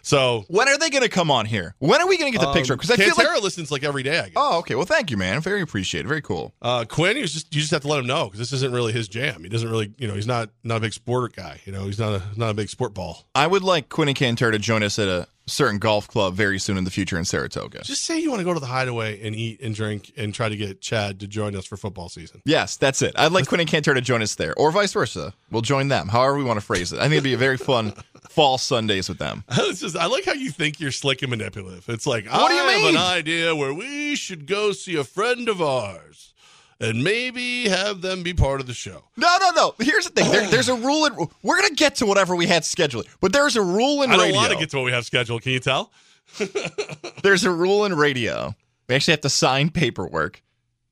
[0.03, 1.75] So When are they going to come on here?
[1.79, 2.75] When are we going to get the picture?
[2.75, 3.27] Because I feel like.
[3.27, 4.19] Cantera listens like every day.
[4.19, 4.33] I guess.
[4.35, 4.75] Oh, okay.
[4.75, 5.41] Well, thank you, man.
[5.41, 6.07] Very appreciated.
[6.07, 6.53] Very cool.
[6.61, 8.93] Uh, Quinn, was just you just have to let him know because this isn't really
[8.93, 9.43] his jam.
[9.43, 11.61] He doesn't really, you know, he's not not a big sport guy.
[11.65, 13.27] You know, he's not a not a big sport ball.
[13.35, 16.57] I would like Quinn and Cantor to join us at a certain golf club very
[16.59, 17.81] soon in the future in Saratoga.
[17.83, 20.49] Just say you want to go to the Hideaway and eat and drink and try
[20.49, 22.41] to get Chad to join us for football season.
[22.45, 23.13] Yes, that's it.
[23.17, 25.33] I'd like Quinn and Cantor to join us there, or vice versa.
[25.51, 26.97] We'll join them, however we want to phrase it.
[26.99, 27.93] I think it'd be a very fun
[28.29, 29.43] fall Sundays with them.
[29.49, 31.87] it's just I like how you think you're slick and manipulative.
[31.89, 32.95] It's like What do you I have mean?
[32.95, 36.30] an idea where we should go see a friend of ours
[36.81, 39.03] and maybe have them be part of the show.
[39.15, 39.75] No, no, no.
[39.79, 40.31] Here's the thing.
[40.31, 41.15] There, there's a rule in.
[41.43, 44.33] We're gonna get to whatever we had scheduled, but there's a rule in I don't
[44.33, 45.41] want to get to what we have scheduled.
[45.43, 45.91] Can you tell?
[47.23, 48.55] there's a rule in radio.
[48.87, 50.41] We actually have to sign paperwork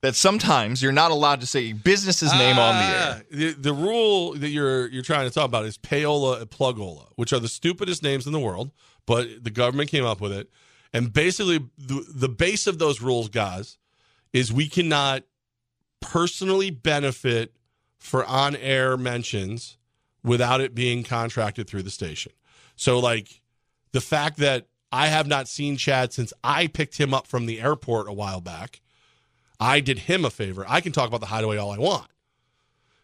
[0.01, 3.15] that sometimes you're not allowed to say a business's name on the air.
[3.17, 7.07] Ah, The, the rule that you're you're trying to talk about is payola and plugola,
[7.15, 8.71] which are the stupidest names in the world,
[9.05, 10.49] but the government came up with it.
[10.93, 13.77] And basically, the, the base of those rules, guys,
[14.33, 15.23] is we cannot
[16.01, 17.53] personally benefit
[17.97, 19.77] for on air mentions
[20.23, 22.31] without it being contracted through the station.
[22.75, 23.41] So, like,
[23.91, 27.61] the fact that I have not seen Chad since I picked him up from the
[27.61, 28.81] airport a while back,
[29.59, 30.65] I did him a favor.
[30.67, 32.07] I can talk about the hideaway all I want.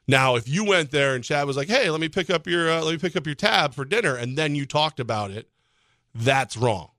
[0.08, 2.72] Now, if you went there and Chad was like, "Hey, let me pick up your
[2.72, 5.50] uh, let me pick up your tab for dinner," and then you talked about it,
[6.14, 6.92] that's wrong.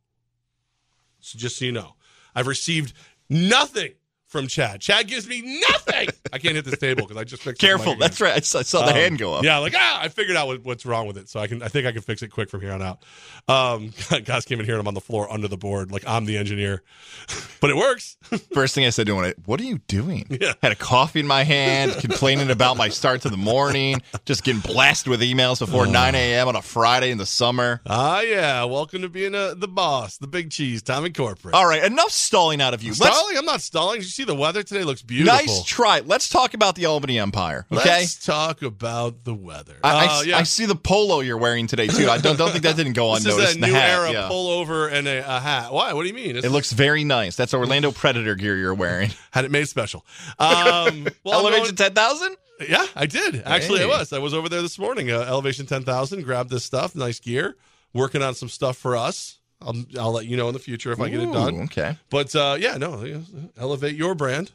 [1.20, 1.94] So just so you know,
[2.35, 2.92] I've received
[3.30, 3.92] nothing
[4.37, 4.81] from Chad.
[4.81, 6.09] Chad gives me nothing.
[6.33, 7.61] I can't hit this table because I just fixed.
[7.61, 7.96] Careful.
[7.96, 8.35] That's right.
[8.35, 9.44] I saw, I saw the Um, hand go up.
[9.44, 11.62] Yeah, like ah, I figured out what, what's wrong with it, so I can.
[11.62, 13.03] I think I can fix it quick from here on out.
[13.49, 13.92] Um,
[14.25, 16.37] guys came in here and I'm on the floor under the board, like I'm the
[16.37, 16.83] engineer,
[17.61, 18.16] but it works.
[18.55, 20.53] First thing I said to him, "What are you doing?" Yeah.
[20.62, 24.61] Had a coffee in my hand, complaining about my start to the morning, just getting
[24.61, 26.49] blasted with emails before 9 a.m.
[26.49, 27.81] on a Friday in the summer.
[27.87, 28.64] Ah, yeah.
[28.64, 31.55] Welcome to being a, the boss, the big cheese, Tommy Corporate.
[31.55, 32.92] All right, enough stalling out of you.
[32.92, 33.37] Stalling?
[33.38, 34.01] I'm not stalling.
[34.01, 34.84] Did you see the weather today?
[34.84, 35.34] Looks beautiful.
[35.34, 36.00] nice try.
[36.00, 37.66] Let's talk about the Albany Empire.
[37.72, 37.88] Okay.
[38.00, 39.76] Let's talk about the weather.
[39.82, 40.38] I, I Uh, yeah.
[40.38, 42.08] I see the polo you're wearing today too.
[42.10, 43.50] I don't don't think that didn't go this unnoticed.
[43.50, 44.28] is a new hat, era yeah.
[44.30, 45.72] pullover and a, a hat.
[45.72, 45.92] Why?
[45.92, 46.36] What do you mean?
[46.36, 47.36] It's, It looks very nice.
[47.36, 49.10] That's Orlando Predator gear you're wearing.
[49.30, 50.04] had it made special.
[50.38, 52.36] Um, well, Elevation going- 10,000?
[52.68, 53.42] Yeah, I did.
[53.44, 53.84] Actually, Hey.
[53.84, 54.12] I was.
[54.14, 55.10] I was over there this morning.
[55.10, 56.22] Uh, Elevation 10,000.
[56.22, 56.94] Grabbed this stuff.
[56.94, 57.56] Nice gear.
[57.92, 59.38] Working on some stuff for us.
[59.62, 61.61] I'll, I'll let you know in the future if I get it Ooh, done.
[61.62, 61.97] Okay.
[62.11, 63.23] But uh, yeah, no,
[63.59, 64.53] elevate your brand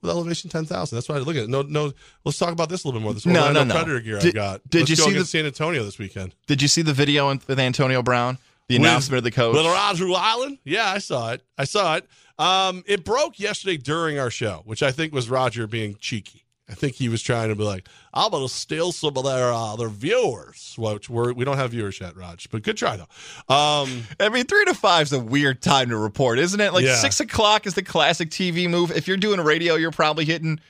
[0.00, 0.96] with Elevation 10,000.
[0.96, 1.48] That's why I look at it.
[1.48, 1.92] No, no.
[2.24, 3.14] Let's talk about this a little bit more.
[3.14, 3.74] This No, Orlando no, no.
[3.74, 4.70] Predator gear I've got.
[4.70, 6.34] did Let's you see the- San Antonio this weekend?
[6.46, 8.38] Did you see the video with Antonio Brown?
[8.68, 9.56] The With- announcement of the coach?
[9.56, 10.58] With Rodger Wyland?
[10.64, 11.42] Yeah, I saw it.
[11.56, 12.06] I saw it.
[12.38, 16.44] Um, it broke yesterday during our show, which I think was Roger being cheeky.
[16.70, 19.52] I think he was trying to be like, I'm going to steal some of their
[19.52, 22.48] uh, their viewers, which we're, we don't have viewers yet, Raj.
[22.50, 23.54] But good try, though.
[23.54, 26.72] Um, I mean, three to five is a weird time to report, isn't it?
[26.74, 26.96] Like Yeah.
[26.96, 28.90] six o'clock is the classic TV move.
[28.90, 30.60] If you're doing radio, you're probably hitting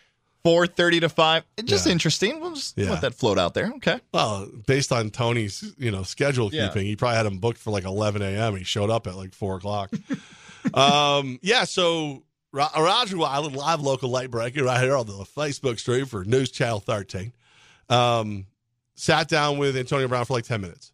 [0.44, 1.42] four thirty to five.
[1.56, 1.92] It's just Yeah.
[1.92, 2.40] interesting.
[2.40, 2.90] We'll just Yeah.
[2.90, 3.72] let that float out there.
[3.78, 3.98] Okay.
[4.14, 6.68] well, based on Tony's you know schedule Yeah.
[6.68, 8.54] keeping, he probably had him booked for like 11 a.m.
[8.54, 9.90] He showed up at like four o'clock.
[10.74, 16.06] um, yeah, so Rodger Wyland, live local light breaker right here on the Facebook stream
[16.06, 17.32] for News Channel 13.
[17.88, 18.46] Um,
[18.94, 20.92] sat down with Antonio Brown for like 10 minutes.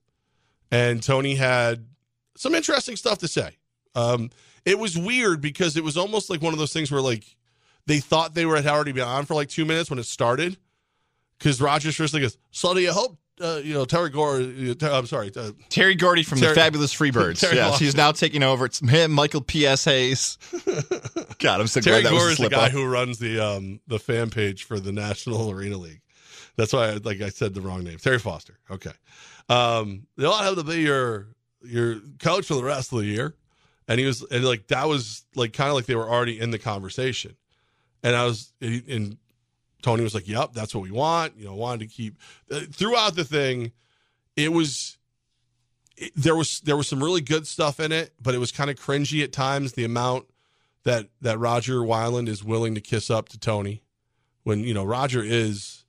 [0.70, 1.86] And Tony had
[2.36, 3.56] some interesting stuff to say.
[3.94, 4.30] Um,
[4.64, 7.24] it was weird because it was almost like one of those things where like
[7.86, 10.56] they thought they were had already been on for like two minutes when it started.
[11.38, 15.06] Because Rogers first goes, so do you hope, uh, you know, Terry Gore, uh, I'm
[15.06, 17.40] sorry, uh, Terry Gordy from Terry- the Fabulous Freebirds.
[17.40, 17.84] Terry yes, Lawson.
[17.84, 18.64] he's now taking over.
[18.66, 19.84] It's him, Michael P.S.
[19.86, 20.38] Hayes.
[21.38, 22.72] God, I'm so Terry glad that was Gore is the guy up.
[22.72, 26.00] who runs the um the fan page for the National Arena League.
[26.56, 27.98] That's why, I, like I said, the wrong name.
[27.98, 28.58] Terry Foster.
[28.70, 28.92] Okay.
[29.48, 31.26] Um, they'll have to be your
[31.62, 33.34] your coach for the rest of the year,
[33.88, 36.50] and he was and like that was like kind of like they were already in
[36.50, 37.36] the conversation,
[38.02, 39.16] and I was and
[39.84, 42.18] Tony was like, "Yep, that's what we want." You know, wanted to keep
[42.50, 43.70] uh, throughout the thing.
[44.34, 44.96] It was
[45.96, 48.70] it, there was there was some really good stuff in it, but it was kind
[48.70, 49.72] of cringy at times.
[49.74, 50.26] The amount
[50.84, 53.82] that that Rodger Wyland is willing to kiss up to Tony,
[54.42, 55.84] when you know Roger is.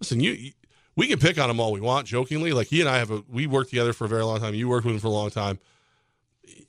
[0.00, 0.52] Listen, you, you-
[0.96, 2.52] we can pick on him all we want, jokingly.
[2.52, 4.54] Like he and I have a we worked together for a very long time.
[4.54, 5.58] You worked with him for a long time.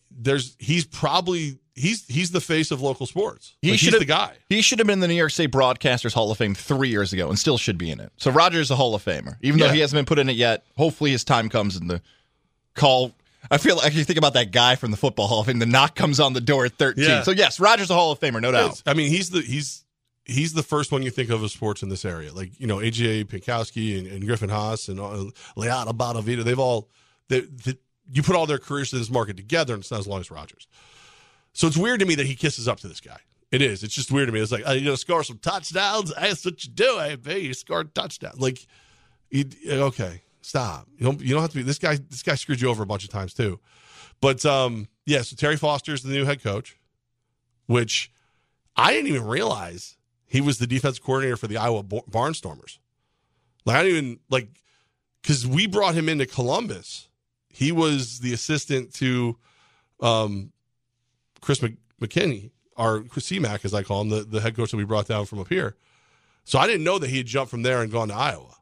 [0.10, 3.56] There's he's probably he's he's the face of local sports.
[3.62, 4.34] He Like, should he's the guy.
[4.50, 7.14] He should have been in the New York State Broadcasters Hall of Fame three years
[7.14, 8.12] ago and still should be in it.
[8.18, 9.68] So Rogers is a Hall of Famer, even Yeah.
[9.68, 10.66] though he hasn't been put in it yet.
[10.78, 12.02] Hopefully his time comes in the
[12.76, 13.14] call.
[13.50, 15.60] I feel like you think about that guy from the Football Hall of Fame.
[15.60, 17.04] The knock comes on the door at 13.
[17.04, 17.24] Yeah.
[17.24, 18.82] So yes, Rogers a Hall of Famer, no doubt.
[18.86, 19.84] I mean, he's the he's
[20.26, 22.32] he's the first one you think of as sports in this area.
[22.34, 26.44] Like you know, AJ Pinkowski and, and Griffin Haas and uh, Leata Bonavita.
[26.44, 26.90] They've all
[27.30, 27.76] they, they,
[28.14, 30.30] you put all their careers in this market together, and it's not as long as
[30.30, 30.68] Rogers.
[31.54, 33.18] So it's weird to me that he kisses up to this guy.
[33.52, 33.84] It is.
[33.84, 34.40] It's just weird to me.
[34.40, 36.14] It's like, oh, you gonna score some touchdowns?
[36.16, 37.40] That's what you do, AB.
[37.40, 38.34] You score a touchdown.
[38.38, 38.66] Like,
[39.30, 40.88] you, okay, stop.
[40.98, 41.22] You don't.
[41.22, 41.64] You don't have to be.
[41.64, 41.98] This guy.
[41.98, 43.60] This guy screwed you over a bunch of times too.
[44.22, 45.22] But um, yeah.
[45.22, 46.78] So Terry Foster is the new head coach,
[47.66, 48.10] which
[48.78, 52.80] I didn't even realize he was the defense coordinator for the Iowa Barnstormers.
[53.66, 54.48] Like I didn't even like
[55.22, 57.10] because we brought him into Columbus.
[57.50, 59.38] He was the assistant to
[60.00, 60.54] um,
[61.42, 61.60] Chris
[62.02, 65.08] McKinney, or Chris C-Mac, as I call him, the, the head coach that we brought
[65.08, 65.76] down from up here.
[66.44, 68.56] So I didn't know that he had jumped from there and gone to Iowa.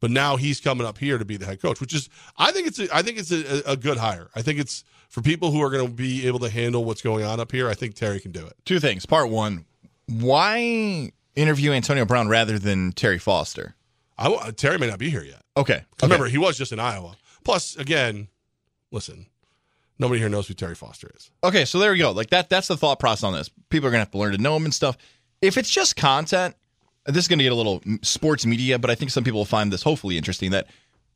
[0.00, 2.66] But now he's coming up here to be the head coach, which is I think
[2.66, 4.30] it's a, I think it's a, a good hire.
[4.34, 7.24] I think it's for people who are going to be able to handle what's going
[7.24, 7.68] on up here.
[7.68, 8.54] I think Terry can do it.
[8.64, 9.04] Two things.
[9.04, 9.66] Part one,
[10.06, 13.76] why interview Antonio Brown rather than Terry Foster?
[14.16, 15.42] I Terry may not be here yet.
[15.56, 15.74] Okay.
[15.74, 15.84] okay.
[16.02, 17.16] Remember, he was just in Iowa.
[17.44, 18.28] Plus, again,
[18.90, 19.26] listen,
[20.00, 21.30] Nobody here knows who Terry Foster is.
[21.44, 22.10] Okay, so there we go.
[22.10, 23.50] Like that that's the thought process on this.
[23.68, 24.96] People are going to have to learn to know him and stuff.
[25.42, 26.56] If it's just content,
[27.06, 29.44] this is going to get a little sports media, but I think some people will
[29.44, 30.68] find this hopefully interesting that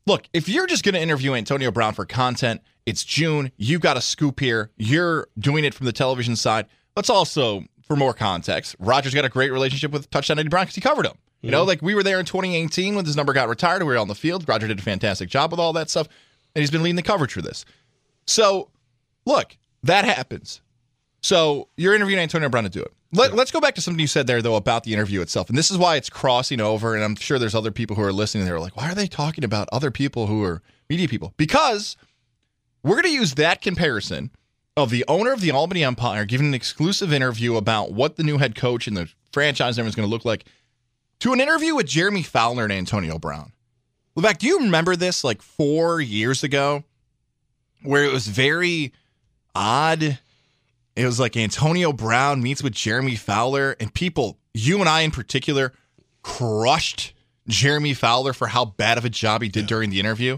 [0.05, 3.97] look, if you're just going to interview Antonio Brown for content, it's June, you got
[3.97, 4.69] a scoop here.
[4.77, 6.67] You're doing it from the television side.
[6.95, 10.75] Let's also for more context, Rogers got a great relationship with Touchdown Eddie Brown because
[10.75, 11.17] he covered him.
[11.41, 11.67] You know, mm-hmm.
[11.67, 13.83] like we were there in 2018 when his number got retired.
[13.83, 14.47] We were on the field.
[14.47, 16.07] Roger did a fantastic job with all that stuff,
[16.55, 17.65] and he's been leading the coverage for this.
[18.25, 18.69] So,
[19.25, 20.61] look, that happens.
[21.21, 22.93] So you're interviewing Antonio Brown to do it.
[23.11, 25.47] Let, us go back to something you said there, though, about the interview itself.
[25.49, 26.95] And this is why it's crossing over.
[26.95, 28.45] And I'm sure there's other people who are listening.
[28.45, 31.33] They're like, why are they talking about other people who are media people?
[31.37, 31.95] Because
[32.83, 34.31] we're going to use that comparison
[34.77, 38.37] of the owner of the Albany Empire giving an exclusive interview about what the new
[38.37, 40.45] head coach and the franchise is going to look like
[41.19, 43.53] to an interview with Jeremy Fowler and Antonio Brown.
[44.17, 46.83] Levack, do you remember this like four years ago
[47.83, 48.93] where it was very
[49.55, 50.19] odd?
[50.95, 55.11] It was like Antonio Brown meets with Jeremy Fowler, and people, you and I in
[55.11, 55.73] particular,
[56.21, 57.13] crushed
[57.47, 59.67] Jeremy Fowler for how bad of a job he did yeah.
[59.67, 60.37] during the interview.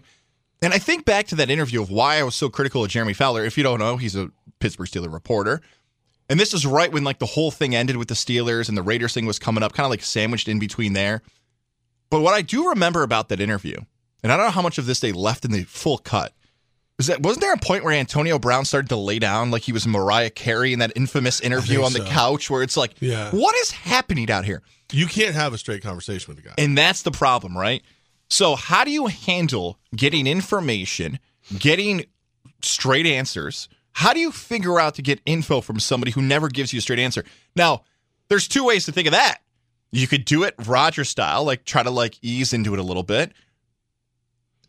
[0.62, 3.14] And I think back to that interview of why I was so critical of Jeremy
[3.14, 3.46] Fowler.
[3.46, 5.62] If you don't know, he's a Pittsburgh Steelers reporter.
[6.30, 8.82] And this is right when like the whole thing ended with the Steelers and the
[8.82, 11.22] Raiders thing was coming up, kind of like sandwiched in between there.
[12.10, 13.78] But what I do remember about that interview,
[14.24, 16.34] and I don't know how much of this they left in the full cut,
[17.00, 19.72] is that wasn't there a point where Antonio Brown started to lay down like he
[19.72, 22.06] was Mariah Carey in that infamous interview on the so.
[22.06, 23.30] couch where it's like, yeah.
[23.32, 24.64] what is happening out here?
[24.92, 26.56] You can't have a straight conversation with the guy.
[26.58, 27.84] And that's the problem, right?
[28.30, 31.20] So, how do you handle getting information,
[31.58, 32.06] getting
[32.62, 33.70] straight answers?
[33.94, 36.82] How do you figure out to get info from somebody who never gives you a
[36.82, 37.24] straight answer?
[37.56, 37.84] Now,
[38.30, 39.40] there's two ways to think of that.
[39.92, 43.04] You could do it Roger style, like try to like ease into it a little
[43.04, 43.32] bit.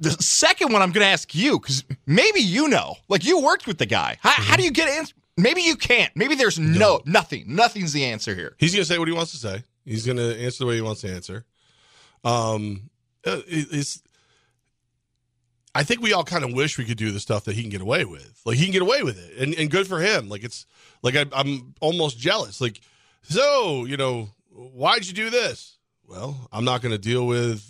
[0.00, 3.66] The second one I'm going to ask you because maybe you know, like you worked
[3.66, 4.18] with the guy.
[4.20, 4.42] How, mm-hmm.
[4.42, 5.14] how do you get answer?
[5.36, 6.14] Maybe you can't.
[6.16, 7.44] Maybe there's no, no nothing.
[7.46, 8.54] Nothing's the answer here.
[8.58, 9.62] He's going to say what he wants to say.
[9.84, 11.44] He's going to answer the way he wants to answer.
[12.24, 12.90] Um,
[13.24, 14.02] uh, it's
[15.74, 17.70] I think we all kind of wish we could do the stuff that he can
[17.70, 18.40] get away with.
[18.44, 20.28] Like he can get away with it, and and good for him.
[20.28, 20.66] Like it's
[21.02, 22.60] like I, I'm almost jealous.
[22.60, 22.80] Like
[23.22, 25.76] so, you know, why'd you do this?
[26.06, 27.64] Well, I'm not going to deal with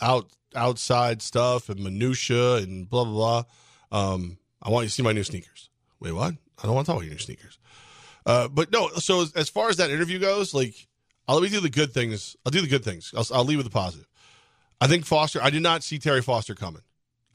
[0.00, 3.44] out outside stuff and minutia and blah blah
[3.90, 4.10] blah.
[4.12, 5.70] Um, I want you to see my new sneakers.
[6.00, 6.34] Wait, what?
[6.58, 7.58] I don't want to talk about your new sneakers.
[8.26, 8.88] Uh, but no.
[8.96, 10.74] So as, as, far as that interview goes, like
[11.26, 12.36] I'll let me do the good things.
[12.44, 13.12] I'll do the good things.
[13.16, 14.08] I'll, I'll leave with the positive.
[14.80, 15.42] I think Foster.
[15.42, 16.82] I did not see Terry Foster coming.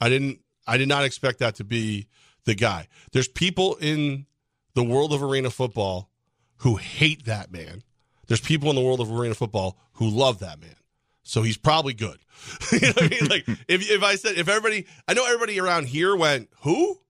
[0.00, 0.40] I didn't.
[0.66, 2.06] I did not expect that to be
[2.44, 2.88] the guy.
[3.12, 4.26] There's people in
[4.74, 6.10] the world of arena football
[6.58, 7.82] who hate that man.
[8.26, 10.76] There's people in the world of arena football who love that man.
[11.24, 12.18] So he's probably good.
[12.72, 13.26] you know I mean?
[13.28, 17.00] Like if if I said if everybody, I know everybody around here went who,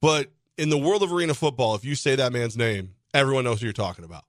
[0.00, 3.60] but in the world of arena football, if you say that man's name, everyone knows
[3.60, 4.24] who you're talking about.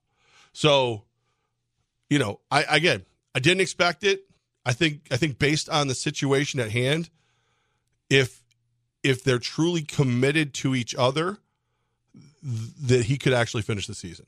[0.52, 1.04] So,
[2.10, 4.26] you know, I again, I didn't expect it.
[4.66, 7.10] I think I think based on the situation at hand,
[8.10, 8.44] if
[9.04, 11.38] if they're truly committed to each other,
[12.14, 14.26] th- that he could actually finish the season.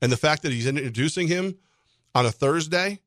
[0.00, 1.58] And the fact that he's introducing him
[2.14, 3.00] on a Thursday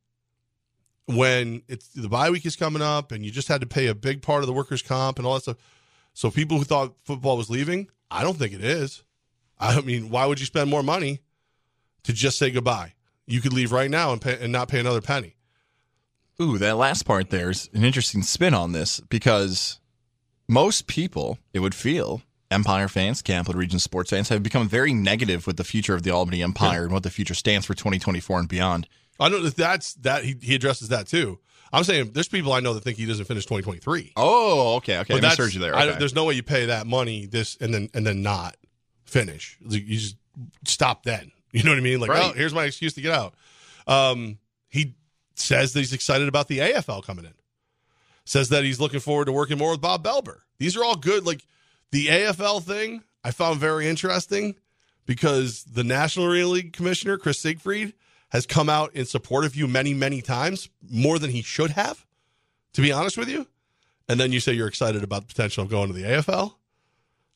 [1.08, 3.96] when it's the bye week is coming up and you just had to pay a
[3.96, 5.58] big part of the workers' comp and all that stuff.
[6.14, 9.04] So people who thought football was leaving, I don't think it is.
[9.60, 11.22] I mean, why would you spend more money
[12.04, 12.94] to just say goodbye?
[13.28, 15.36] You could leave right now and pay, and not pay another penny.
[16.42, 19.80] Ooh, that last part there's an interesting spin on this because
[20.48, 25.48] most people, it would feel, Empire fans, Capital Region sports fans, have become very negative
[25.48, 26.84] with the future of the Albany Empire yeah.
[26.84, 28.88] and what the future stands for 2024 and beyond.
[29.20, 31.40] I know that that's that he, he addresses that too.
[31.74, 34.14] I'm saying there's people I know that think he doesn't finish 2023.
[34.16, 35.16] Oh, okay, okay.
[35.16, 35.74] But I misheard you there.
[35.74, 35.92] Okay.
[35.92, 38.56] I, there's no way you pay that money this and then and then not
[39.06, 39.58] finish.
[39.68, 40.18] You just
[40.66, 41.32] stop then.
[41.52, 42.02] You know what I mean?
[42.02, 42.32] Like, right.
[42.32, 43.34] oh, here's my excuse to get out.
[43.88, 44.96] Um, he
[45.36, 47.34] says that he's excited about the AFL coming in
[48.26, 50.40] says that he's looking forward to working more with Bob Belber.
[50.58, 51.26] These are all good.
[51.26, 51.46] Like
[51.92, 54.56] the AFL thing, I found very interesting
[55.06, 57.94] because the National League commissioner, Chris Siegfried,
[58.36, 62.06] has come out in support of you many, many times, more than he should have,
[62.74, 63.48] to be honest with you.
[64.10, 66.54] And then you say you're excited about the potential of going to the AFL.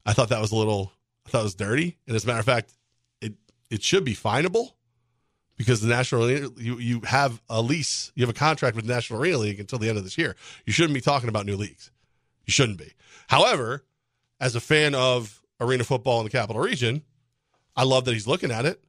[0.05, 0.91] I thought that was a little,
[1.25, 1.97] I thought it was dirty.
[2.05, 2.73] And as a matter of fact,
[3.21, 3.33] it
[3.69, 4.75] it should be finable
[5.55, 8.93] because the National Arena, you, you have a lease, you have a contract with the
[8.93, 10.35] National Arena League until the end of this year.
[10.65, 11.91] You shouldn't be talking about new leagues.
[12.45, 12.91] You shouldn't be.
[13.29, 13.85] However,
[14.41, 17.03] as a fan of arena football in the capital region,
[17.73, 18.83] I love that he's looking at it.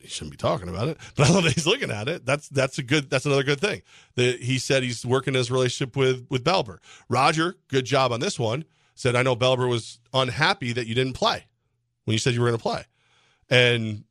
[0.00, 2.24] He shouldn't be talking about it, but I love that he's looking at it.
[2.24, 3.10] That's that's a good.
[3.10, 3.82] That's another good thing.
[4.14, 6.78] That he said he's working his relationship with with Belber.
[7.08, 8.64] Roger, good job on this one.
[8.94, 11.46] said, I know Belber was unhappy that you didn't play
[12.04, 12.84] when you said you were going to play.
[13.48, 14.04] And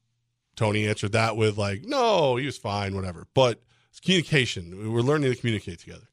[0.55, 3.27] Tony answered that with, like, no, he was fine, whatever.
[3.33, 4.91] But it's communication.
[4.93, 6.07] We're learning to communicate together.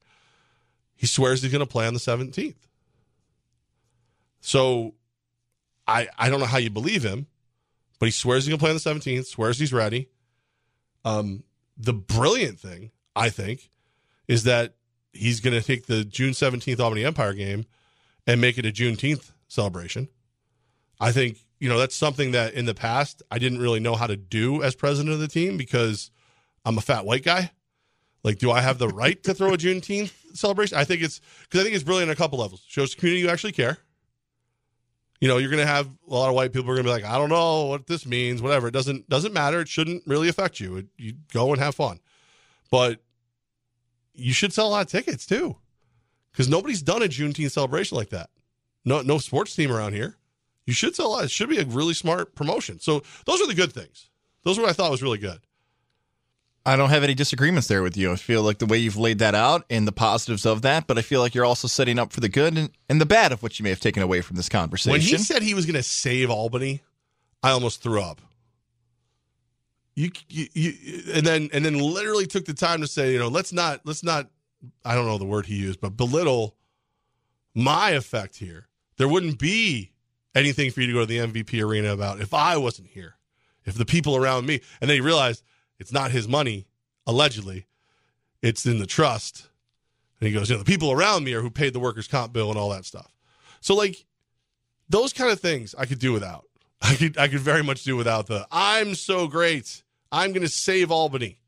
[0.95, 2.55] He swears he's going to play on the 17th.
[4.41, 4.95] So
[5.87, 7.27] I, I don't know how you believe him,
[7.99, 10.09] but he swears he's going to play on the 17th, swears he's ready.
[11.05, 11.43] Um,
[11.77, 13.69] the brilliant thing, I think,
[14.27, 14.75] is that
[15.11, 17.65] he's going to take the June 17th Albany Empire game
[18.25, 20.07] and make it a Juneteenth celebration.
[20.99, 24.07] I think, you know, that's something that in the past I didn't really know how
[24.07, 26.11] to do as president of the team because
[26.65, 27.51] I'm a fat white guy.
[28.23, 30.77] Like, do I have the right to throw a Juneteenth celebration?
[30.77, 32.63] I think it's because I think it's brilliant on a couple levels.
[32.67, 33.79] Shows the community you actually care.
[35.23, 37.01] You know, you're going to have a lot of white people are going to be
[37.01, 38.67] like, I don't know what this means, whatever.
[38.67, 39.61] It doesn't doesn't matter.
[39.61, 40.75] It shouldn't really affect you.
[40.75, 42.01] It, you go and have fun,
[42.69, 42.99] but
[44.13, 45.55] you should sell a lot of tickets too,
[46.33, 48.31] because nobody's done a Juneteenth celebration like that.
[48.83, 50.17] No, no sports team around here.
[50.65, 51.23] You should sell a lot.
[51.23, 52.81] It should be a really smart promotion.
[52.81, 54.09] So those are the good things.
[54.43, 55.39] Those are what I thought was really good.
[56.65, 58.13] I don't have any disagreements there with you.
[58.13, 60.97] I feel like the way you've laid that out and the positives of that, but
[60.97, 63.43] I feel like you're also setting up for the good and, and the bad of
[63.43, 64.91] what you may have taken away from this conversation.
[64.93, 66.81] When he said he was going to save Albany,
[67.41, 68.21] I almost threw up.
[69.95, 70.73] You, you, you,
[71.13, 74.03] and then and then literally took the time to say, you know, let's not let's
[74.03, 74.27] not
[74.83, 76.55] I don't know the word he used, but belittle
[77.53, 78.67] my effect here.
[78.97, 79.91] There wouldn't be
[80.33, 83.17] anything for you to go to the MVP arena about if I wasn't here,
[83.65, 84.61] if the people around me.
[84.81, 85.43] And then he realized
[85.79, 86.67] it's not his money,
[87.05, 87.67] allegedly.
[88.41, 89.47] It's in the trust.
[90.19, 92.33] And he goes, you know, the people around me are who paid the workers' comp
[92.33, 93.11] bill and all that stuff.
[93.61, 94.05] So like
[94.89, 96.45] those kind of things I could do without.
[96.81, 99.83] I could I could very much do without the I'm so great.
[100.11, 101.39] I'm gonna save Albany.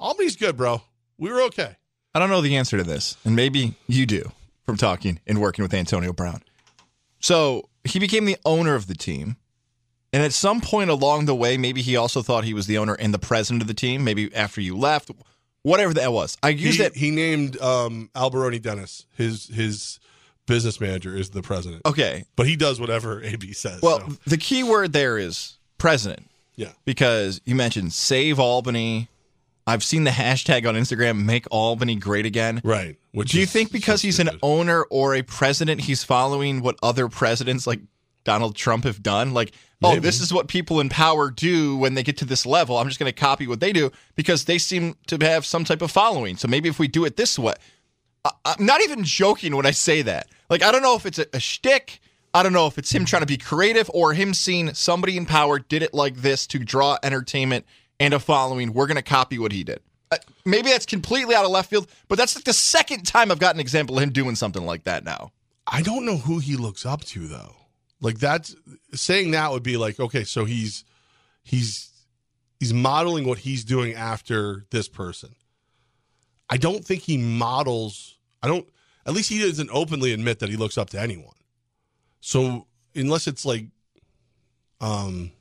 [0.00, 0.82] Albany's good, bro.
[1.18, 1.76] We were okay.
[2.14, 4.32] I don't know the answer to this, and maybe you do
[4.66, 6.42] from talking and working with Antonio Brown.
[7.20, 9.36] So he became the owner of the team.
[10.12, 12.94] And at some point along the way, maybe he also thought he was the owner
[12.94, 14.04] and the president of the team.
[14.04, 15.10] Maybe after you left,
[15.62, 16.36] whatever that was.
[16.42, 16.94] I use he, that.
[16.94, 19.98] He named um, Alberoni Dennis his his
[20.46, 21.82] business manager is the president.
[21.86, 23.80] Okay, but he does whatever AB says.
[23.82, 24.16] Well, so.
[24.26, 26.26] the key word there is president.
[26.54, 29.08] Yeah, because you mentioned save Albany.
[29.64, 32.60] I've seen the hashtag on Instagram, make Albany great again.
[32.64, 32.98] Right.
[33.12, 36.76] Which Do you think because so he's an owner or a president, he's following what
[36.82, 37.80] other presidents like
[38.24, 39.32] Donald Trump have done?
[39.34, 39.98] Like, Maybe.
[39.98, 42.78] oh, this is what people in power do when they get to this level.
[42.78, 45.82] I'm just going to copy what they do because they seem to have some type
[45.82, 46.36] of following.
[46.36, 47.54] So maybe if we do it this way,
[48.24, 50.28] I, am not even joking when I say that.
[50.48, 52.00] Like, I don't know if it's a, a shtick.
[52.34, 55.26] I don't know if it's him trying to be creative or him seeing somebody in
[55.26, 57.66] power did it like this to draw entertainment
[58.00, 58.72] and a following.
[58.72, 59.80] We're going to copy what he did.
[60.10, 63.38] Uh, maybe that's completely out of left field, but that's like the second time I've
[63.38, 65.32] got an example of him doing something like that now.
[65.66, 67.56] I don't know who he looks up to though.
[68.02, 68.54] Like that's
[68.92, 70.84] saying that would be like okay, so he's
[71.42, 71.88] he's
[72.60, 75.34] he's modeling what he's doing after this person.
[76.50, 78.18] I don't think he models.
[78.42, 78.68] I don't.
[79.06, 81.34] At least he doesn't openly admit that he looks up to anyone.
[82.20, 83.66] So unless it's like,
[84.80, 85.32] um,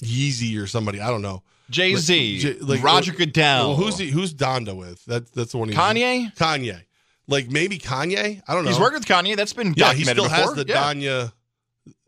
[0.00, 1.42] Yeezy or somebody, I don't know.
[1.70, 3.68] Jay Z, like, like, Roger Goodell.
[3.68, 5.04] Well, who's he, who's Donda with?
[5.06, 5.70] That that's the one.
[5.70, 6.34] Kanye.
[6.34, 6.82] Kanye.
[7.26, 8.40] Like maybe Kanye.
[8.46, 8.70] I don't know.
[8.70, 9.36] He's working with Kanye.
[9.36, 9.92] That's been yeah.
[9.92, 10.30] He still before.
[10.30, 10.94] has the yeah.
[10.94, 11.32] Danya,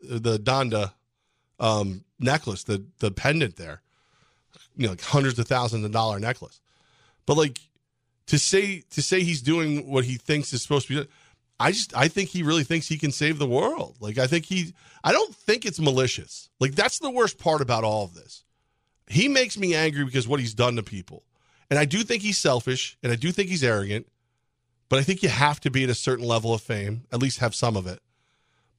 [0.01, 0.93] the Donda
[1.59, 3.81] um, necklace, the the pendant there.
[4.75, 6.61] You know, like hundreds of thousands of dollar necklace.
[7.25, 7.59] But like
[8.27, 11.09] to say to say he's doing what he thinks is supposed to be
[11.59, 13.97] I just I think he really thinks he can save the world.
[13.99, 16.49] Like I think he I don't think it's malicious.
[16.59, 18.43] Like that's the worst part about all of this.
[19.07, 21.23] He makes me angry because what he's done to people.
[21.69, 24.07] And I do think he's selfish and I do think he's arrogant.
[24.89, 27.39] But I think you have to be at a certain level of fame, at least
[27.39, 28.01] have some of it.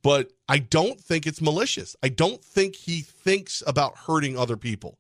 [0.03, 1.95] But I don't think it's malicious.
[2.03, 4.99] I don't think he thinks about hurting other people.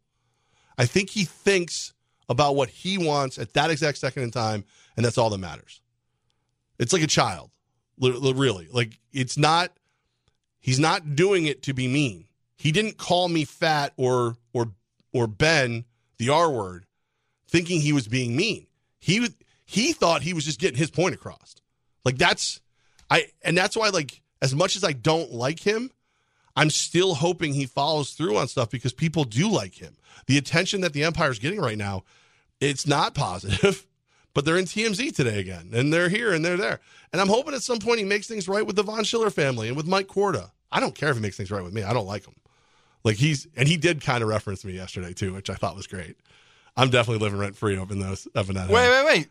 [0.78, 1.92] I think he thinks
[2.28, 4.64] about what he wants at that exact second in time,
[4.96, 5.80] and that's all that matters.
[6.78, 7.50] It's like a child,
[7.98, 8.68] really.
[8.72, 9.72] Like it's not.
[10.60, 12.26] He's not doing it to be mean.
[12.56, 14.72] He didn't call me fat or or
[15.12, 15.84] or Ben
[16.18, 16.86] the R word,
[17.48, 18.66] thinking he was being mean.
[19.00, 19.28] He
[19.64, 21.56] he thought he was just getting his point across.
[22.04, 22.60] Like that's
[23.10, 25.90] I and that's why like as much as I don't like him,
[26.54, 29.96] I'm still hoping he follows through on stuff because people do like him.
[30.26, 32.02] The attention that the Empire's getting right now,
[32.60, 33.86] it's not positive.
[34.34, 36.80] But they're in TMZ today again, and they're here and they're there.
[37.12, 39.68] And I'm hoping at some point he makes things right with the Von Schiller family
[39.68, 40.52] and with Mike Korda.
[40.70, 41.82] I don't care if he makes things right with me.
[41.82, 42.34] I don't like him.
[43.04, 45.86] Like he's and he did kind of reference me yesterday too, which I thought was
[45.86, 46.16] great.
[46.78, 48.70] I'm definitely living rent free up in those up in that.
[48.70, 49.28] Wait, wait, wait.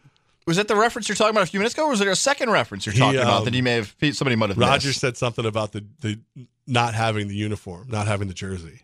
[0.47, 2.15] Was that the reference you're talking about a few minutes ago, or was there a
[2.15, 4.99] second reference you're talking about um, that he may have somebody might have Roger missed?
[4.99, 6.19] said something about the, the
[6.65, 8.81] not having the uniform, not having the jersey.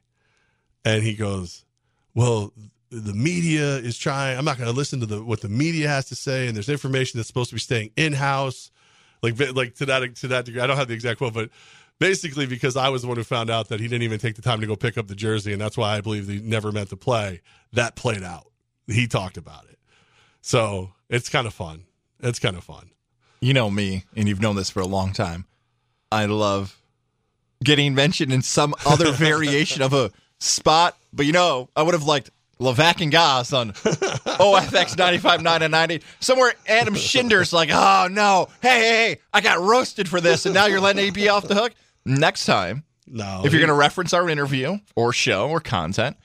[0.86, 1.66] And he goes,
[2.14, 2.54] Well,
[2.90, 4.38] the media is trying.
[4.38, 6.70] I'm not going to listen to the what the media has to say, and there's
[6.70, 8.72] information that's supposed to be staying in house,
[9.22, 10.62] like like to that to that degree.
[10.62, 11.50] I don't have the exact quote, but
[12.00, 14.42] basically because I was the one who found out that he didn't even take the
[14.42, 16.90] time to go pick up the jersey, and that's why I believe he never meant
[16.90, 17.42] to play.
[17.74, 18.52] That played out.
[18.88, 19.80] He talked about it,
[20.42, 21.84] so it's kind of fun.
[22.22, 22.92] It's kind of fun.
[23.40, 25.46] You know me, and you've known this for a long time.
[26.12, 26.82] I love
[27.64, 32.04] getting mentioned in some other variation of a spot, but you know, I would have
[32.04, 36.02] liked Levack and Goz on OFX 95.9 and 90.
[36.20, 40.56] Somewhere Adam Schinder's like, oh no, hey, hey, hey, I got roasted for this, and
[40.56, 41.74] now you're letting AB off the hook.
[42.06, 46.18] Next time, No, if you're going to reference our interview or show or content,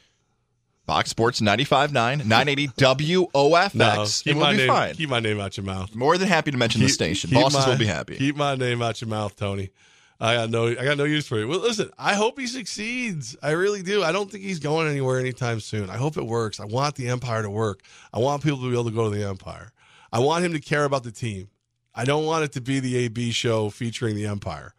[0.87, 1.93] Fox Sports 95.9,
[2.27, 4.95] 980 WOFX, No, keep, we'll my be name fine.
[4.95, 5.95] keep my name out your mouth.
[5.95, 7.31] More than happy to mention the station.
[7.31, 8.17] keep Bosses my- will be happy.
[8.17, 9.71] Keep my name out your mouth, Tony.
[10.21, 11.49] I got no, I got no use for you.
[11.49, 13.37] Well, listen, I hope he succeeds.
[13.43, 14.05] I really do.
[14.05, 15.91] I don't think he's going anywhere anytime soon.
[15.91, 16.61] I hope it works.
[16.61, 17.81] I want the Empire to work.
[18.13, 19.73] I want people to be able to go to the Empire.
[20.13, 21.49] I want him to care about the team.
[21.95, 24.75] I don't want it to be the AB show featuring the Empire.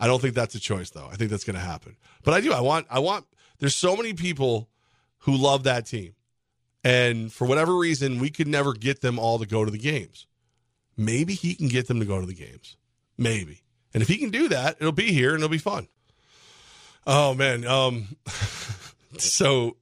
[0.00, 1.08] I don't think that's a choice, though.
[1.10, 1.96] I think that's going to happen.
[2.24, 2.52] But I do.
[2.52, 2.86] I want.
[2.90, 3.24] I want.
[3.60, 4.68] There's so many people
[5.20, 6.14] who love that team,
[6.84, 10.26] and for whatever reason, we could never get them all to go to the games.
[10.96, 12.76] Maybe he can get them to go to the games.
[13.16, 13.62] Maybe.
[13.94, 15.88] And if he can do that, it'll be here and it'll be fun.
[17.06, 17.64] Oh man.
[17.66, 18.16] Um
[19.18, 19.76] so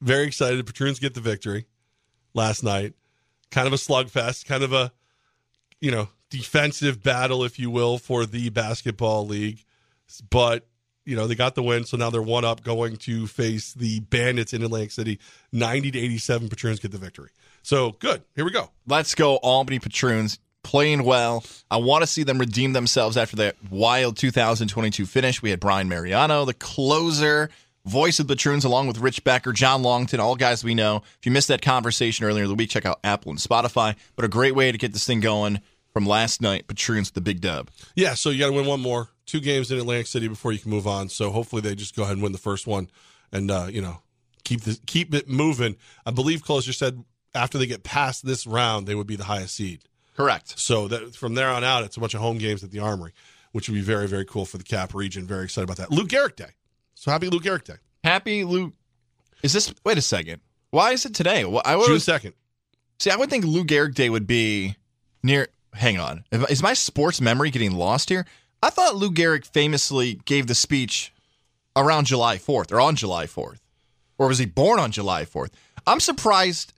[0.00, 0.64] very excited.
[0.66, 1.66] Patroons get the victory
[2.34, 2.94] last night.
[3.50, 4.92] Kind of a slugfest, kind of a
[5.80, 9.64] you know, defensive battle, if you will, for the basketball league.
[10.30, 10.66] But
[11.04, 14.00] you know, they got the win, so now they're one up going to face the
[14.00, 15.18] Bandits in Atlantic City.
[15.52, 17.30] 90 to 87, Patroons get the victory.
[17.62, 18.22] So good.
[18.34, 18.70] Here we go.
[18.86, 20.38] Let's go, Albany Patroons.
[20.62, 21.44] Playing well.
[21.72, 25.42] I want to see them redeem themselves after that wild 2022 finish.
[25.42, 27.50] We had Brian Mariano, the closer,
[27.84, 31.02] voice of the Patroons, along with Rich Becker, John Longton, all guys we know.
[31.18, 33.96] If you missed that conversation earlier in the week, check out Apple and Spotify.
[34.14, 35.60] But a great way to get this thing going
[35.92, 36.68] from last night.
[36.68, 37.68] Patroons with the big dub.
[37.96, 40.58] Yeah, so you got to win one more, two games in Atlantic City before you
[40.58, 41.08] can move on.
[41.08, 42.90] So hopefully they just go ahead and win the first one,
[43.32, 44.02] and uh, you know
[44.44, 45.76] keep the keep it moving.
[46.04, 47.02] I believe closer said
[47.34, 49.84] after they get past this round, they would be the highest seed.
[50.14, 50.58] Correct.
[50.58, 53.14] So that from there on out, it's a bunch of home games at the Armory,
[53.52, 55.26] which would be very very cool for the Cap region.
[55.26, 55.90] Very excited about that.
[55.90, 56.50] Lou Gehrig Day.
[56.94, 58.74] So happy Lou Gehrig Day, Happy Lou.
[59.42, 59.72] Is this?
[59.82, 60.42] Wait a second.
[60.70, 61.46] Why is it today?
[61.46, 62.34] Well, I June would second.
[62.98, 63.10] see.
[63.10, 64.76] I would think Lou Gehrig Day would be
[65.22, 65.48] near.
[65.72, 66.24] Hang on.
[66.50, 68.26] Is my sports memory getting lost here?
[68.62, 71.12] I thought Lou Gehrig famously gave the speech
[71.74, 73.58] around July 4th or on July 4th.
[74.18, 75.50] Or was he born on July 4th?
[75.86, 76.72] I'm surprised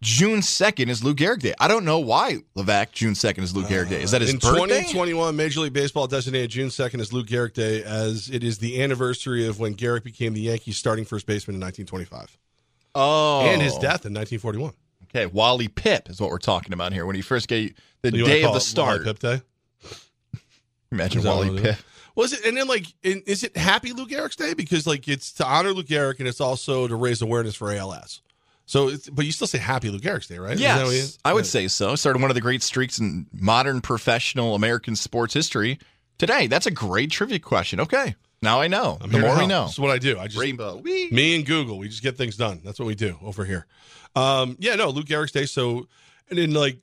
[0.00, 1.54] June 2nd is Lou Gehrig Day.
[1.58, 4.00] I don't know why Levack June 2nd is Lou Gehrig Day.
[4.02, 4.78] Is that his uh, in birthday?
[4.78, 8.80] 2021, Major League Baseball designated June 2nd as Lou Gehrig Day, as it is the
[8.82, 12.38] anniversary of when Gehrig became the Yankees' starting first baseman in 1925,
[12.94, 13.40] Oh.
[13.42, 14.72] and his death in 1941.
[15.10, 17.04] Okay, Wally Pipp is what we're talking about here.
[17.04, 19.04] When he first gave the wanna day of the start.
[19.04, 19.42] Wally Pipp Day.
[20.90, 21.84] Imagine Wally it
[22.14, 22.44] Was it?
[22.44, 25.72] And then like, in, is it Happy Lou Gehrig's Day because like it's to honor
[25.72, 28.22] Lou Gehrig and it's also to raise awareness for ALS.
[28.66, 30.52] So, it's, but you still say Happy Lou Gehrig's Day, right?
[30.52, 31.94] Is that what Yes, I would say so.
[31.94, 35.78] Started one of the great streaks in modern professional American sports history
[36.18, 36.48] today.
[36.48, 37.80] That's a great trivia question.
[37.80, 38.98] Okay, now I know.
[39.00, 39.64] I'm the more we know.
[39.64, 40.18] That's what I do.
[40.18, 40.76] I just Rainbow.
[40.76, 41.08] Whee!
[41.10, 42.60] Me and Google, we just get things done.
[42.62, 43.66] That's what we do over here.
[44.14, 45.46] Um, yeah, no, Lou Gehrig's Day.
[45.46, 45.86] So,
[46.28, 46.82] and then like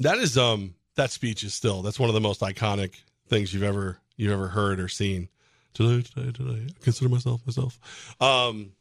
[0.00, 2.94] that is um that speech is still that's one of the most iconic
[3.28, 5.28] things you've ever you've ever heard or seen.
[5.74, 7.78] Today, today, today, I consider myself myself.
[8.20, 8.72] Um,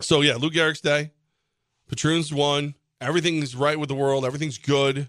[0.00, 1.12] so yeah, Lou Gehrig's Day.
[1.88, 2.74] Patroons won.
[3.00, 4.24] Everything's right with the world.
[4.24, 5.08] Everything's good.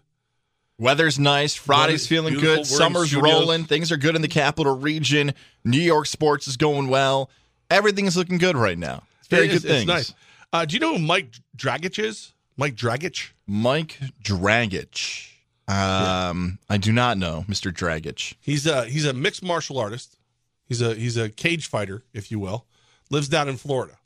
[0.77, 1.53] Weather's nice.
[1.55, 2.59] Friday's feeling good.
[2.59, 3.65] We're Summer's rolling.
[3.65, 5.33] Things are good in the capital region.
[5.63, 7.29] New York sports is going well.
[7.69, 9.03] Everything is looking good right now.
[9.19, 9.81] It's very It good is- things.
[9.81, 10.13] It's nice.
[10.53, 12.33] Uh, do you know who Mike Dragic is?
[12.57, 13.29] Mike Dragic.
[13.47, 15.30] Mike Dragic.
[15.71, 17.71] Um, I do not know Mr.
[17.71, 18.33] Dragich.
[18.41, 20.17] He's a he's a mixed martial artist.
[20.65, 22.65] He's a he's a cage fighter, if you will.
[23.09, 23.97] Lives down in Florida.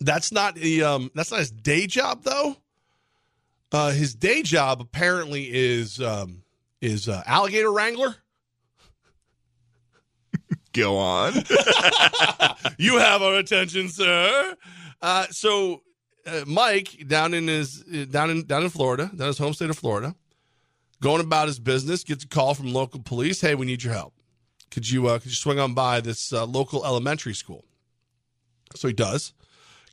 [0.00, 2.56] That's not the um that's not his day job though.
[3.70, 6.42] Uh, his day job apparently is um
[6.82, 8.16] is uh, alligator wrangler.
[10.74, 11.32] Go on.
[12.76, 14.56] you have our attention, sir.
[15.00, 15.82] Uh, so
[16.26, 19.70] uh, Mike down in his uh, down in down in Florida, down his home state
[19.70, 20.14] of Florida,
[21.00, 23.40] going about his business, gets a call from local police.
[23.40, 24.14] Hey, we need your help.
[24.70, 27.64] Could you uh, could you swing on by this uh, local elementary school?
[28.74, 29.34] So he does,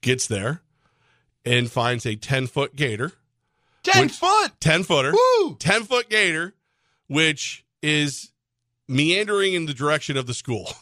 [0.01, 0.61] gets there,
[1.45, 3.11] and finds a ten foot gator
[3.83, 4.51] Ten Which- foot.
[4.59, 5.55] 10 footer, Woo!
[5.55, 6.53] 10 foot gator,
[7.07, 8.31] which is
[8.89, 10.69] meandering in the direction of the school.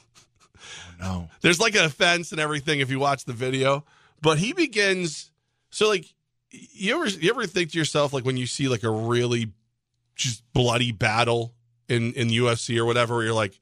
[0.99, 1.29] No.
[1.41, 3.85] There's like a fence and everything if you watch the video,
[4.19, 5.31] but he begins.
[5.69, 6.13] So like,
[6.49, 9.51] you ever you ever think to yourself like when you see like a really
[10.15, 11.53] just bloody battle
[11.89, 13.59] in in UFC or whatever, where you're like,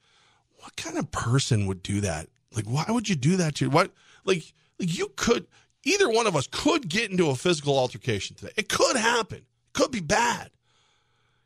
[0.58, 2.28] what kind of person would do that?
[2.54, 3.92] Like, why would you do that to what?
[4.24, 5.46] Like, like you could
[5.84, 8.52] either one of us could get into a physical altercation today.
[8.56, 9.38] It could happen.
[9.38, 10.50] It could be bad.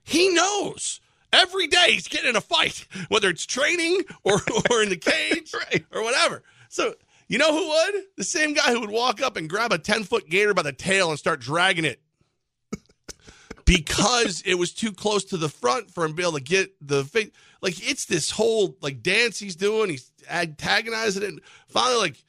[0.02, 1.00] He knows.
[1.32, 4.40] Every day he's getting in a fight, whether it's training or,
[4.70, 5.84] or in the cage Right.
[5.92, 6.42] or whatever.
[6.68, 6.94] So,
[7.30, 8.04] you know who would?
[8.16, 10.72] The same guy who would walk up and grab a 10 foot gator by the
[10.72, 12.02] tail and start dragging it
[13.64, 16.72] because it was too close to the front for him to be able to get
[16.80, 17.30] the face.
[17.62, 19.90] Like, it's this whole like dance he's doing.
[19.90, 21.28] He's antagonizing it.
[21.28, 22.24] And finally, like,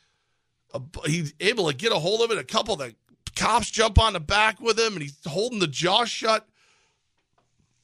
[0.76, 2.38] a, he's able to get a hold of it.
[2.38, 2.94] A couple of the
[3.36, 6.48] cops jump on the back with him and he's holding the jaw shut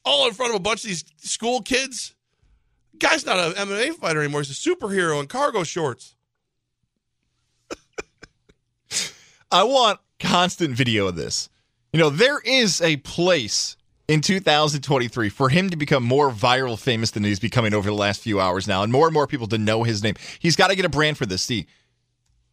[0.04, 2.14] all in front of a bunch of these school kids.
[2.96, 4.42] Guy's not an MMA fighter anymore.
[4.42, 6.14] He's a superhero in cargo shorts.
[9.50, 11.48] I want constant video of this.
[11.92, 13.76] You know, there is a place
[14.08, 18.20] in 2023 for him to become more viral famous than he's becoming over the last
[18.20, 20.14] few hours now, and more and more people to know his name.
[20.38, 21.46] He's got to get a brand for this.
[21.46, 21.66] The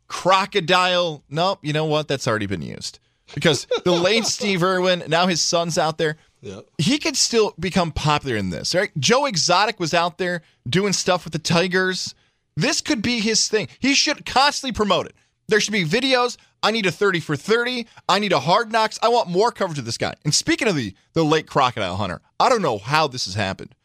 [0.07, 1.23] crocodile.
[1.29, 1.59] Nope.
[1.63, 2.07] You know what?
[2.07, 2.99] That's already been used
[3.33, 5.03] because the late Steve Irwin.
[5.07, 6.17] Now his son's out there.
[6.41, 6.61] Yeah.
[6.77, 8.91] He could still become popular in this, right?
[8.99, 12.13] Joe Exotic was out there doing stuff with the Tigers.
[12.55, 13.67] This could be his thing.
[13.79, 15.15] He should constantly promote it.
[15.47, 16.37] There should be videos.
[16.63, 17.85] I need a 30 for 30.
[18.09, 18.97] I need a hard knocks.
[19.01, 20.15] I want more coverage of this guy.
[20.23, 23.75] And speaking of the, the late crocodile hunter, I don't know how this has happened,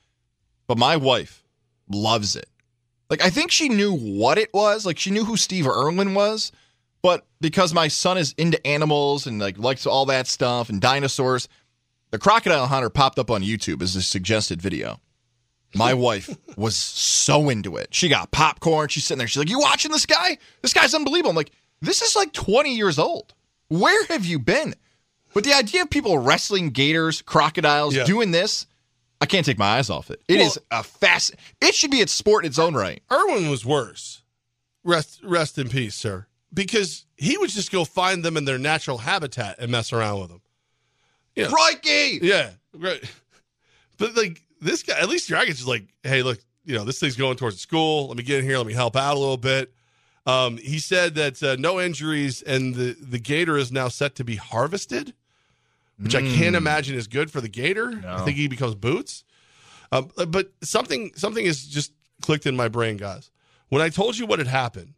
[0.67, 1.45] but my wife
[1.89, 2.49] loves it.
[3.11, 4.87] Like, I think she knew what it was.
[4.87, 6.53] Like, she knew who Steve Irwin was.
[7.03, 11.49] But because my son is into animals and like likes all that stuff and dinosaurs,
[12.11, 15.01] the crocodile hunter popped up on YouTube as a suggested video.
[15.75, 17.89] My wife was so into it.
[17.95, 18.89] She got popcorn.
[18.89, 19.29] She's sitting there.
[19.29, 20.39] She's like, "You watching this guy?
[20.63, 23.35] This guy's unbelievable." I'm like, "This is like 20 years old.
[23.69, 24.75] Where have you been?"
[25.33, 28.05] But the idea of people wrestling gators, crocodiles, Yeah.
[28.05, 28.67] doing this,
[29.21, 30.21] I can't take my eyes off it.
[30.27, 31.33] It Well- is a fast.
[31.61, 33.01] It should be a sport in its own right.
[33.13, 34.23] Irwin was worse.
[34.83, 36.27] Rest rest in peace, sir.
[36.53, 40.31] Because he would just go find them in their natural habitat and mess around with
[40.31, 40.41] them.
[41.37, 41.47] Yeah.
[41.47, 42.19] Crikey!
[42.23, 43.05] Yeah, right.
[43.99, 47.17] But like this guy, at least Dragon's just like, hey, look, you know, this thing's
[47.17, 48.09] going towards the school.
[48.09, 48.59] Let me get in here.
[48.59, 49.73] Let me help out a little bit.
[50.27, 54.25] Um, he said that uh, no injuries and the the gator is now set to
[54.25, 55.15] be harvested,
[55.99, 58.03] which I can't imagine is good for the gator.
[58.07, 59.25] I think he becomes boots.
[59.91, 63.31] Um, but something something has just clicked in my brain, guys.
[63.71, 64.95] When I told you what had happened,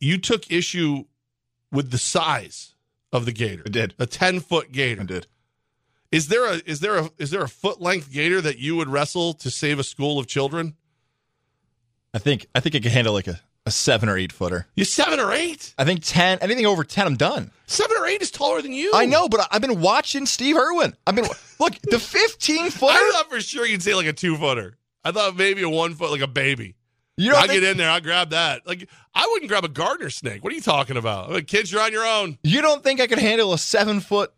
[0.00, 1.04] you took issue
[1.72, 2.74] with the size
[3.12, 3.62] of the gator.
[3.66, 3.94] I did.
[3.98, 5.00] A ten foot gator.
[5.00, 5.26] I did.
[6.10, 8.88] Is there a is there a is there a foot length gator that you would
[8.88, 10.74] wrestle to save a school of children?
[12.14, 14.66] I think I think I could handle like a, a seven or eight footer.
[14.74, 15.74] You seven or eight?
[15.76, 16.38] I think ten.
[16.40, 17.50] Anything over ten, I'm done.
[17.66, 18.92] Seven or eight is taller than you.
[18.94, 20.96] I know, but I- I've been watching Steve Irwin.
[21.06, 21.26] I've been
[21.60, 22.92] look the 15 footer.
[22.92, 24.78] I thought for sure you'd say like a two footer.
[25.04, 26.74] I thought maybe a one foot, like a baby.
[27.18, 27.90] You think, get in there.
[27.90, 28.66] I'll grab that.
[28.66, 30.42] Like I wouldn't grab a gardener snake.
[30.42, 31.30] What are you talking about?
[31.30, 32.38] Like, kids, you're on your own.
[32.42, 34.32] you don't think I could handle a seven foot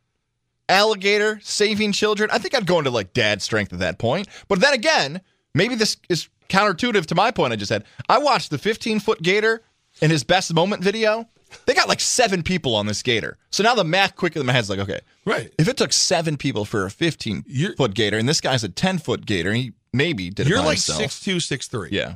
[0.70, 2.30] alligator saving children?
[2.32, 4.28] I think I'd go into like dad strength at that point.
[4.48, 5.20] But then again,
[5.54, 7.84] maybe this is counterintuitive to my point I just had.
[8.08, 9.62] I watched the 15 foot gator
[10.00, 11.26] in his best moment video.
[11.66, 13.36] They got like seven people on this gator.
[13.50, 15.52] So now the math quickly in my head's like, okay, Right.
[15.58, 18.68] if it took seven people for a 15 You're- foot gator, and this guy's a
[18.68, 20.98] 10 foot gator, he maybe did it You're like himself.
[21.00, 21.88] six two, six three.
[21.90, 22.14] Yeah.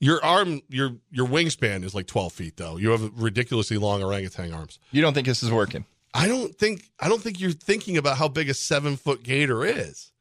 [0.00, 2.76] Your arm, your your wingspan is like twelve feet though.
[2.76, 4.80] You have ridiculously long orangutan arms.
[4.90, 5.84] You don't think this is working?
[6.14, 9.64] I don't think I don't think you're thinking about how big a seven foot gator
[9.64, 10.12] is.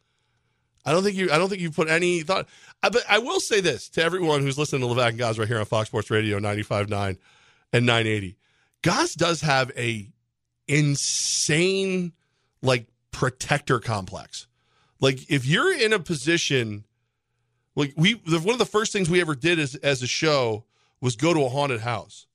[0.86, 2.48] I don't think you I don't think you put any thought.
[2.82, 5.48] I, but I will say this to everyone who's listening to Levack and Goz right
[5.48, 7.18] here on Fox Sports Radio 95.9
[7.74, 8.38] and 980.
[8.82, 10.10] Goz does have a
[10.68, 12.14] insane
[12.62, 14.48] like protector complex.
[15.00, 16.86] Like if you're in a position
[17.76, 20.64] like we the, one of the first things we ever did as as a show
[21.02, 22.28] was go to a haunted house.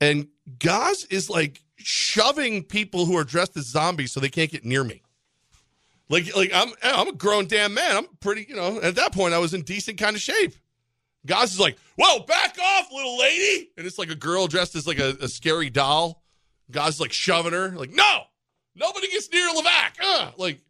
[0.00, 0.28] And
[0.58, 4.84] Goz is like shoving people who are dressed as zombies so they can't get near
[4.84, 5.02] me.
[6.08, 7.96] Like, like I'm, I'm a grown damn man.
[7.96, 8.80] I'm pretty, you know.
[8.80, 10.54] At that point, I was in decent kind of shape.
[11.26, 14.86] Goz is like, "Whoa, back off, little lady!" And it's like a girl dressed as
[14.86, 16.22] like a, a scary doll.
[16.70, 18.22] Goz is like shoving her, like, "No,
[18.76, 20.60] nobody gets near Levack." Uh, like,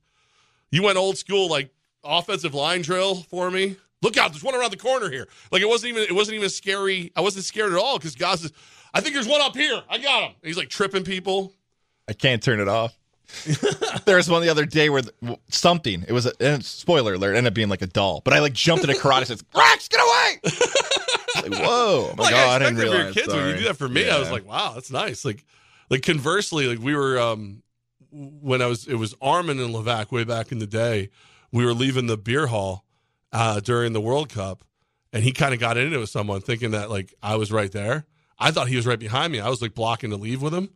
[0.71, 1.71] you went old school, like
[2.03, 3.77] offensive line drill for me.
[4.03, 5.27] Look out, there's one around the corner here.
[5.51, 7.13] Like it wasn't even, it wasn't even scary.
[7.17, 8.53] I wasn't scared at all because Goz is.
[8.97, 9.83] I think there's one up here.
[9.89, 10.31] I got him.
[10.41, 11.53] And he's like tripping people.
[12.09, 12.97] I can't turn it off.
[14.05, 17.35] there was one the other day where the, something it was a and spoiler alert
[17.35, 19.41] ended up being like a doll, but I like jumped in a karate and said,
[19.53, 23.15] "Rex, get away!" like whoa, I'm like, Like, oh, I I didn't for your realize.
[23.15, 24.09] kids when you do that for me.
[24.09, 25.25] I was like, wow, that's nice.
[25.25, 25.45] Like,
[25.91, 27.65] like conversely, like we were um
[28.13, 31.11] when I was it was Armin and Levack way back in the day.
[31.51, 32.85] We were leaving the beer hall
[33.33, 34.65] uh, during the World Cup,
[35.13, 37.73] and he kind of got into it with someone, thinking that like I was right
[37.73, 38.07] there.
[38.39, 39.41] I thought he was right behind me.
[39.41, 40.71] I was like blocking to leave with him.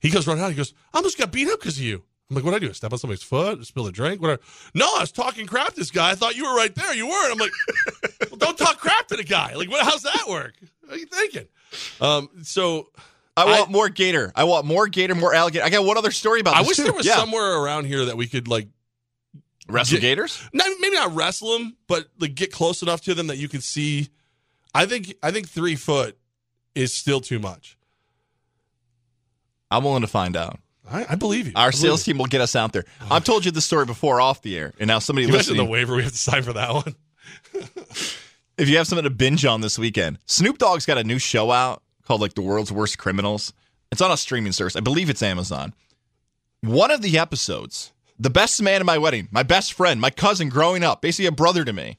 [0.00, 0.50] He goes running out.
[0.50, 2.72] He goes, "I almost got beat up because of you." I'm like, "What I do?
[2.72, 3.64] Step on somebody's foot?
[3.66, 4.20] Spill a drink?
[4.20, 4.40] whatever.
[4.74, 6.10] No, I was talking crap to this guy.
[6.10, 6.94] I thought you were right there.
[6.94, 7.32] You weren't.
[7.32, 7.50] I'm like,
[8.30, 9.84] well, "Don't talk crap to the guy." Like, what?
[9.84, 10.54] How's that work?
[10.82, 11.46] What are you thinking?
[12.00, 12.88] Um, so
[13.36, 14.32] I want I- more gator.
[14.34, 15.64] I want more gator, more alligator.
[15.64, 16.84] I got one other story about I wish too.
[16.84, 17.16] there was yeah.
[17.16, 18.68] somewhere around here that we could like,
[19.68, 20.00] wrestle Yeah.
[20.02, 20.42] gators.
[20.52, 23.60] not, maybe not wrestle them, but like get close enough to them that you can
[23.60, 24.08] see.
[24.74, 26.16] I think I think three foot
[26.74, 27.76] is still too much.
[29.70, 30.58] I'm willing to find out.
[30.90, 31.52] I, I believe you.
[31.56, 32.12] Our believe sales you.
[32.12, 32.84] team will get us out there.
[33.10, 35.66] I've told you the story before off the air, and now somebody You mentioned listening.
[35.66, 36.94] the waiver we have to sign for that one.
[38.58, 41.50] if you have something to binge on this weekend, Snoop Dogg's got a new show
[41.50, 43.52] out called like The World's Worst Criminals.
[43.90, 44.76] It's on a streaming service.
[44.76, 45.74] I believe it's Amazon.
[46.60, 50.48] One of the episodes, the best man at my wedding, my best friend, my cousin
[50.48, 51.98] growing up, basically a brother to me,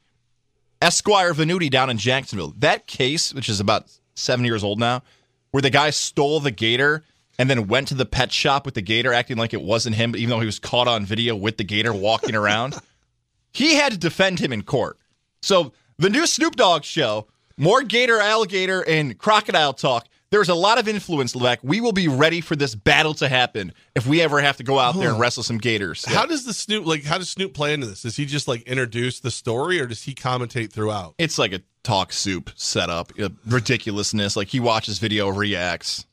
[0.82, 2.54] Esquire Venuti down in Jacksonville.
[2.58, 5.03] That case, which is about seven years old now,
[5.51, 7.03] where the guy stole the gator
[7.38, 10.16] and then went to the pet shop with the gator acting like it wasn't him,
[10.16, 12.76] even though he was caught on video with the gator walking around.
[13.51, 14.97] he had to defend him in court.
[15.41, 20.07] So the new Snoop Dogg show, more gator, alligator, and crocodile talk.
[20.32, 21.59] There's a lot of influence, Levack.
[21.63, 24.80] We will be ready for this battle to happen if we ever have to go
[24.80, 26.03] out there and wrestle some gators.
[26.03, 27.05] How does the Snoop like?
[27.05, 28.01] How does Snoop play into this?
[28.01, 31.16] Does he just like introduce the story, or does he commentate throughout?
[31.18, 34.36] It's like a talk soup setup, uh, ridiculousness.
[34.36, 36.06] Like he watches video, reacts.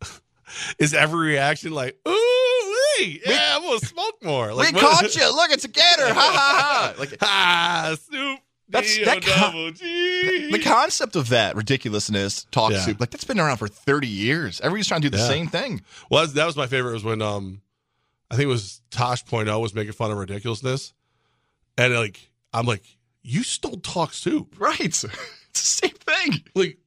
[0.78, 4.54] Is every reaction like, "Ooh, wee, yeah, I'm gonna smoke more"?
[4.54, 5.34] Like, we caught you!
[5.36, 6.14] Look, it's a gator!
[6.14, 6.94] Ha ha ha!
[6.98, 8.40] Like Ah, Snoop.
[8.68, 10.50] That's- that co- double G.
[10.50, 12.80] the concept of that ridiculousness talk Yeah.
[12.80, 14.60] soup, like that's been around for 30 years.
[14.60, 15.28] Everybody's trying to do the Yeah.
[15.28, 15.82] same thing.
[16.10, 16.92] Well, that was my favorite.
[16.94, 17.60] Was when um,
[18.30, 20.94] I think it was Tosh.0 was making fun of ridiculousness,
[21.78, 22.82] and like I'm like,
[23.26, 24.54] you stole talk soup.
[24.58, 24.80] Right.
[24.80, 25.10] it's the
[25.52, 26.42] same thing.
[26.54, 26.78] Like,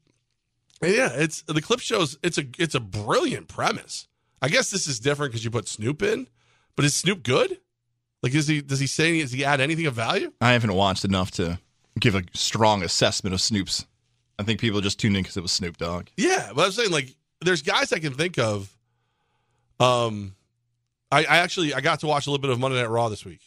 [0.82, 2.18] yeah, it's the clip shows.
[2.24, 4.08] It's a it's a brilliant premise.
[4.42, 6.28] I guess this is different because you put Snoop in,
[6.76, 7.60] but is Snoop good?
[8.24, 10.32] Like, is he does he say any, does he add anything of value?
[10.40, 11.60] I haven't watched enough to
[12.00, 13.86] give a strong assessment of Snoop's.
[14.38, 16.08] I think people just tuned in because it was Snoop Dogg.
[16.16, 18.74] Yeah, but I'm saying like there's guys I can think of.
[19.82, 20.36] Um,
[21.12, 23.26] I, I actually I got to watch a little bit of Monday Night Raw this
[23.26, 23.42] week,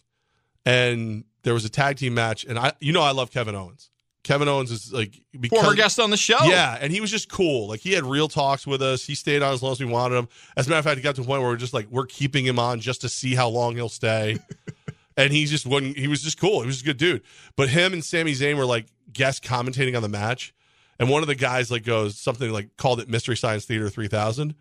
[0.67, 3.91] and there was a tag team match, and I you know I love Kevin Owens.
[4.25, 6.39] Kevin Owens is like because Former guest on the show.
[6.45, 7.67] yeah, and he was just cool.
[7.69, 9.05] Like he had real talks with us.
[9.05, 10.29] He stayed on as long as we wanted him.
[10.57, 12.07] As a matter of fact, it got to a point where we're just like we're
[12.07, 14.39] keeping him on just to see how long he'll stay.
[15.17, 15.97] and he just wasn't.
[15.97, 16.61] He was just cool.
[16.61, 17.23] He was a good dude.
[17.57, 20.55] But him and Sami Zayn were like guest commentating on the match,
[21.01, 24.09] and one of the guys like goes something like called it Mystery Science Theater three
[24.09, 24.55] thousand.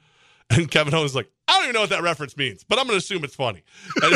[0.52, 2.86] And Kevin Owens is like, I don't even know what that reference means, but I'm
[2.86, 3.64] going to assume it's funny.
[4.04, 4.14] And,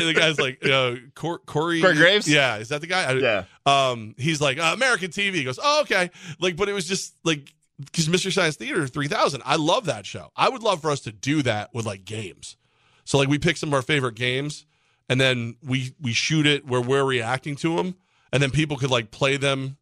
[0.00, 2.28] and the guy's like, know, Cor- Corey, Corey Graves?
[2.28, 3.04] yeah, is that the guy?
[3.04, 3.44] I- Yeah.
[3.66, 5.34] um, he's like uh, American TV.
[5.34, 6.10] He goes, oh okay,
[6.40, 9.42] like, but it was just like because Mystery Science Theater three thousand.
[9.44, 10.30] I love that show.
[10.36, 12.56] I would love for us to do that with like games.
[13.04, 14.66] So like we pick some of our favorite games,
[15.08, 17.94] and then we we shoot it where we're reacting to them,
[18.32, 19.76] and then people could like play them.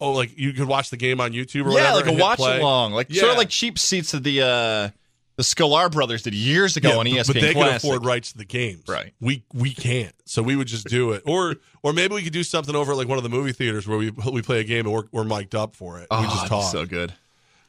[0.00, 2.10] Oh, like you could watch the game on YouTube or Yeah, whatever.
[2.10, 2.58] like a watch play.
[2.60, 2.92] along.
[2.92, 3.30] Like sort Yeah.
[3.32, 4.88] of like cheap seats that the uh
[5.36, 7.76] the Sklar brothers did years ago Yeah, on ESPN but they can Classic.
[7.88, 8.84] afford rights to the games.
[8.88, 9.12] Right.
[9.20, 10.14] We we can't.
[10.24, 12.98] So we would just do it, or or maybe we could do something over at
[12.98, 15.24] like one of the movie theaters where we we play a game and we're, we're
[15.24, 16.06] mic'd up for it.
[16.10, 16.70] Oh, we just talk.
[16.72, 17.12] so good.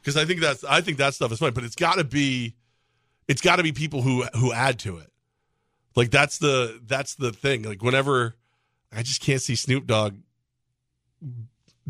[0.00, 2.54] because I think that's I think that stuff is fun, but it's got to be,
[3.26, 5.10] it's got to be people who who add to it.
[5.96, 7.62] Like that's the that's the thing.
[7.64, 8.34] Like whenever
[8.92, 10.14] I just can't see Snoop Dogg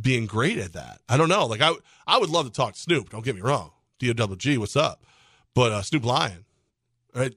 [0.00, 1.00] being great at that.
[1.08, 1.46] I don't know.
[1.46, 1.72] Like I
[2.06, 3.10] I would love to talk to Snoop.
[3.10, 3.72] Don't get me wrong.
[3.98, 5.02] D O double G, what's up?
[5.54, 6.44] But uh, Snoop Lion,
[7.14, 7.34] right?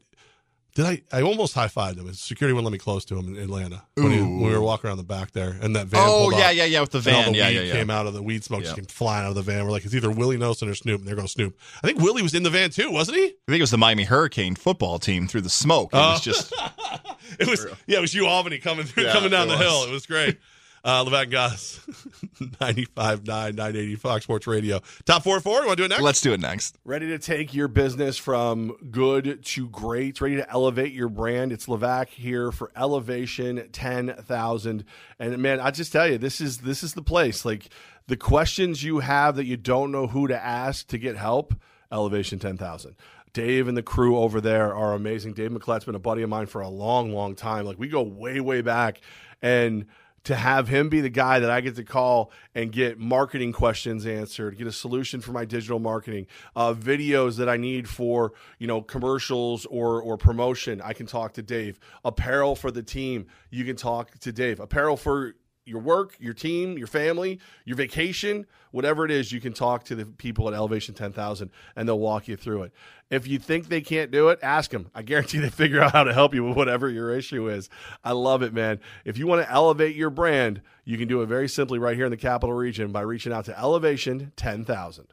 [0.74, 1.02] Did I?
[1.12, 2.14] I almost high fived him.
[2.14, 4.88] Security wouldn't let me close to him in Atlanta when, he, when we were walking
[4.88, 6.00] around the back there, and that van.
[6.08, 7.32] Oh yeah, yeah, yeah, with the And van.
[7.34, 7.74] the Yeah, weed yeah, yeah.
[7.74, 8.76] came out of the weed smoke just Yeah.
[8.78, 9.66] came flying out of the van.
[9.66, 11.60] We're like, it's either Willie Nelson or Snoop, and there goes Snoop.
[11.84, 13.24] I think Willie was in the van too, wasn't he?
[13.26, 15.90] I think it was the Miami Hurricane football team through the smoke.
[15.94, 16.12] It Oh.
[16.12, 16.54] was just
[17.40, 19.62] It was yeah, it was you Albany coming through, Yeah, coming down the was.
[19.66, 19.84] hill.
[19.84, 20.38] It was great.
[20.84, 21.80] Uh, Levack Goz,
[22.40, 24.82] 95.9, 980 Fox Sports Radio.
[25.06, 25.62] Top four four.
[25.62, 26.02] You want to do it next?
[26.02, 26.78] let's do it next.
[26.84, 31.52] Ready to take your business from good to great, ready to elevate your brand.
[31.52, 34.84] It's Levack here for Elevation 10,000.
[35.20, 37.46] And man, I just tell you, this is this is the place.
[37.46, 37.70] Like
[38.08, 41.54] the questions you have that you don't know who to ask to get help,
[41.92, 42.96] Elevation 10,000.
[43.34, 45.34] Dave and the crew over there are amazing.
[45.34, 47.66] Dave McClet's been a buddy of mine for a long, long time.
[47.66, 49.00] Like we go way, way back.
[49.44, 49.86] And
[50.24, 54.06] to have him be the guy that I get to call and get marketing questions
[54.06, 58.68] answered, get a solution for my digital marketing, uh, videos that I need for you
[58.68, 61.80] know commercials or or promotion, I can talk to Dave.
[62.06, 64.60] Apparel for the team, you can talk to Dave.
[64.60, 69.54] Apparel for your work, your team, your family, your vacation, whatever it is, you can
[69.54, 72.74] talk to the people at Elevation 10,000 and they'll walk you through it.
[73.10, 74.90] If you think they can't do it, ask them.
[74.96, 77.70] I guarantee they figure out how to help you with whatever your issue is.
[78.04, 78.80] I love it, man.
[79.06, 82.06] If you want to elevate your brand, you can do it very simply right here
[82.06, 85.08] in the capital region by reaching out to Elevation 10,000.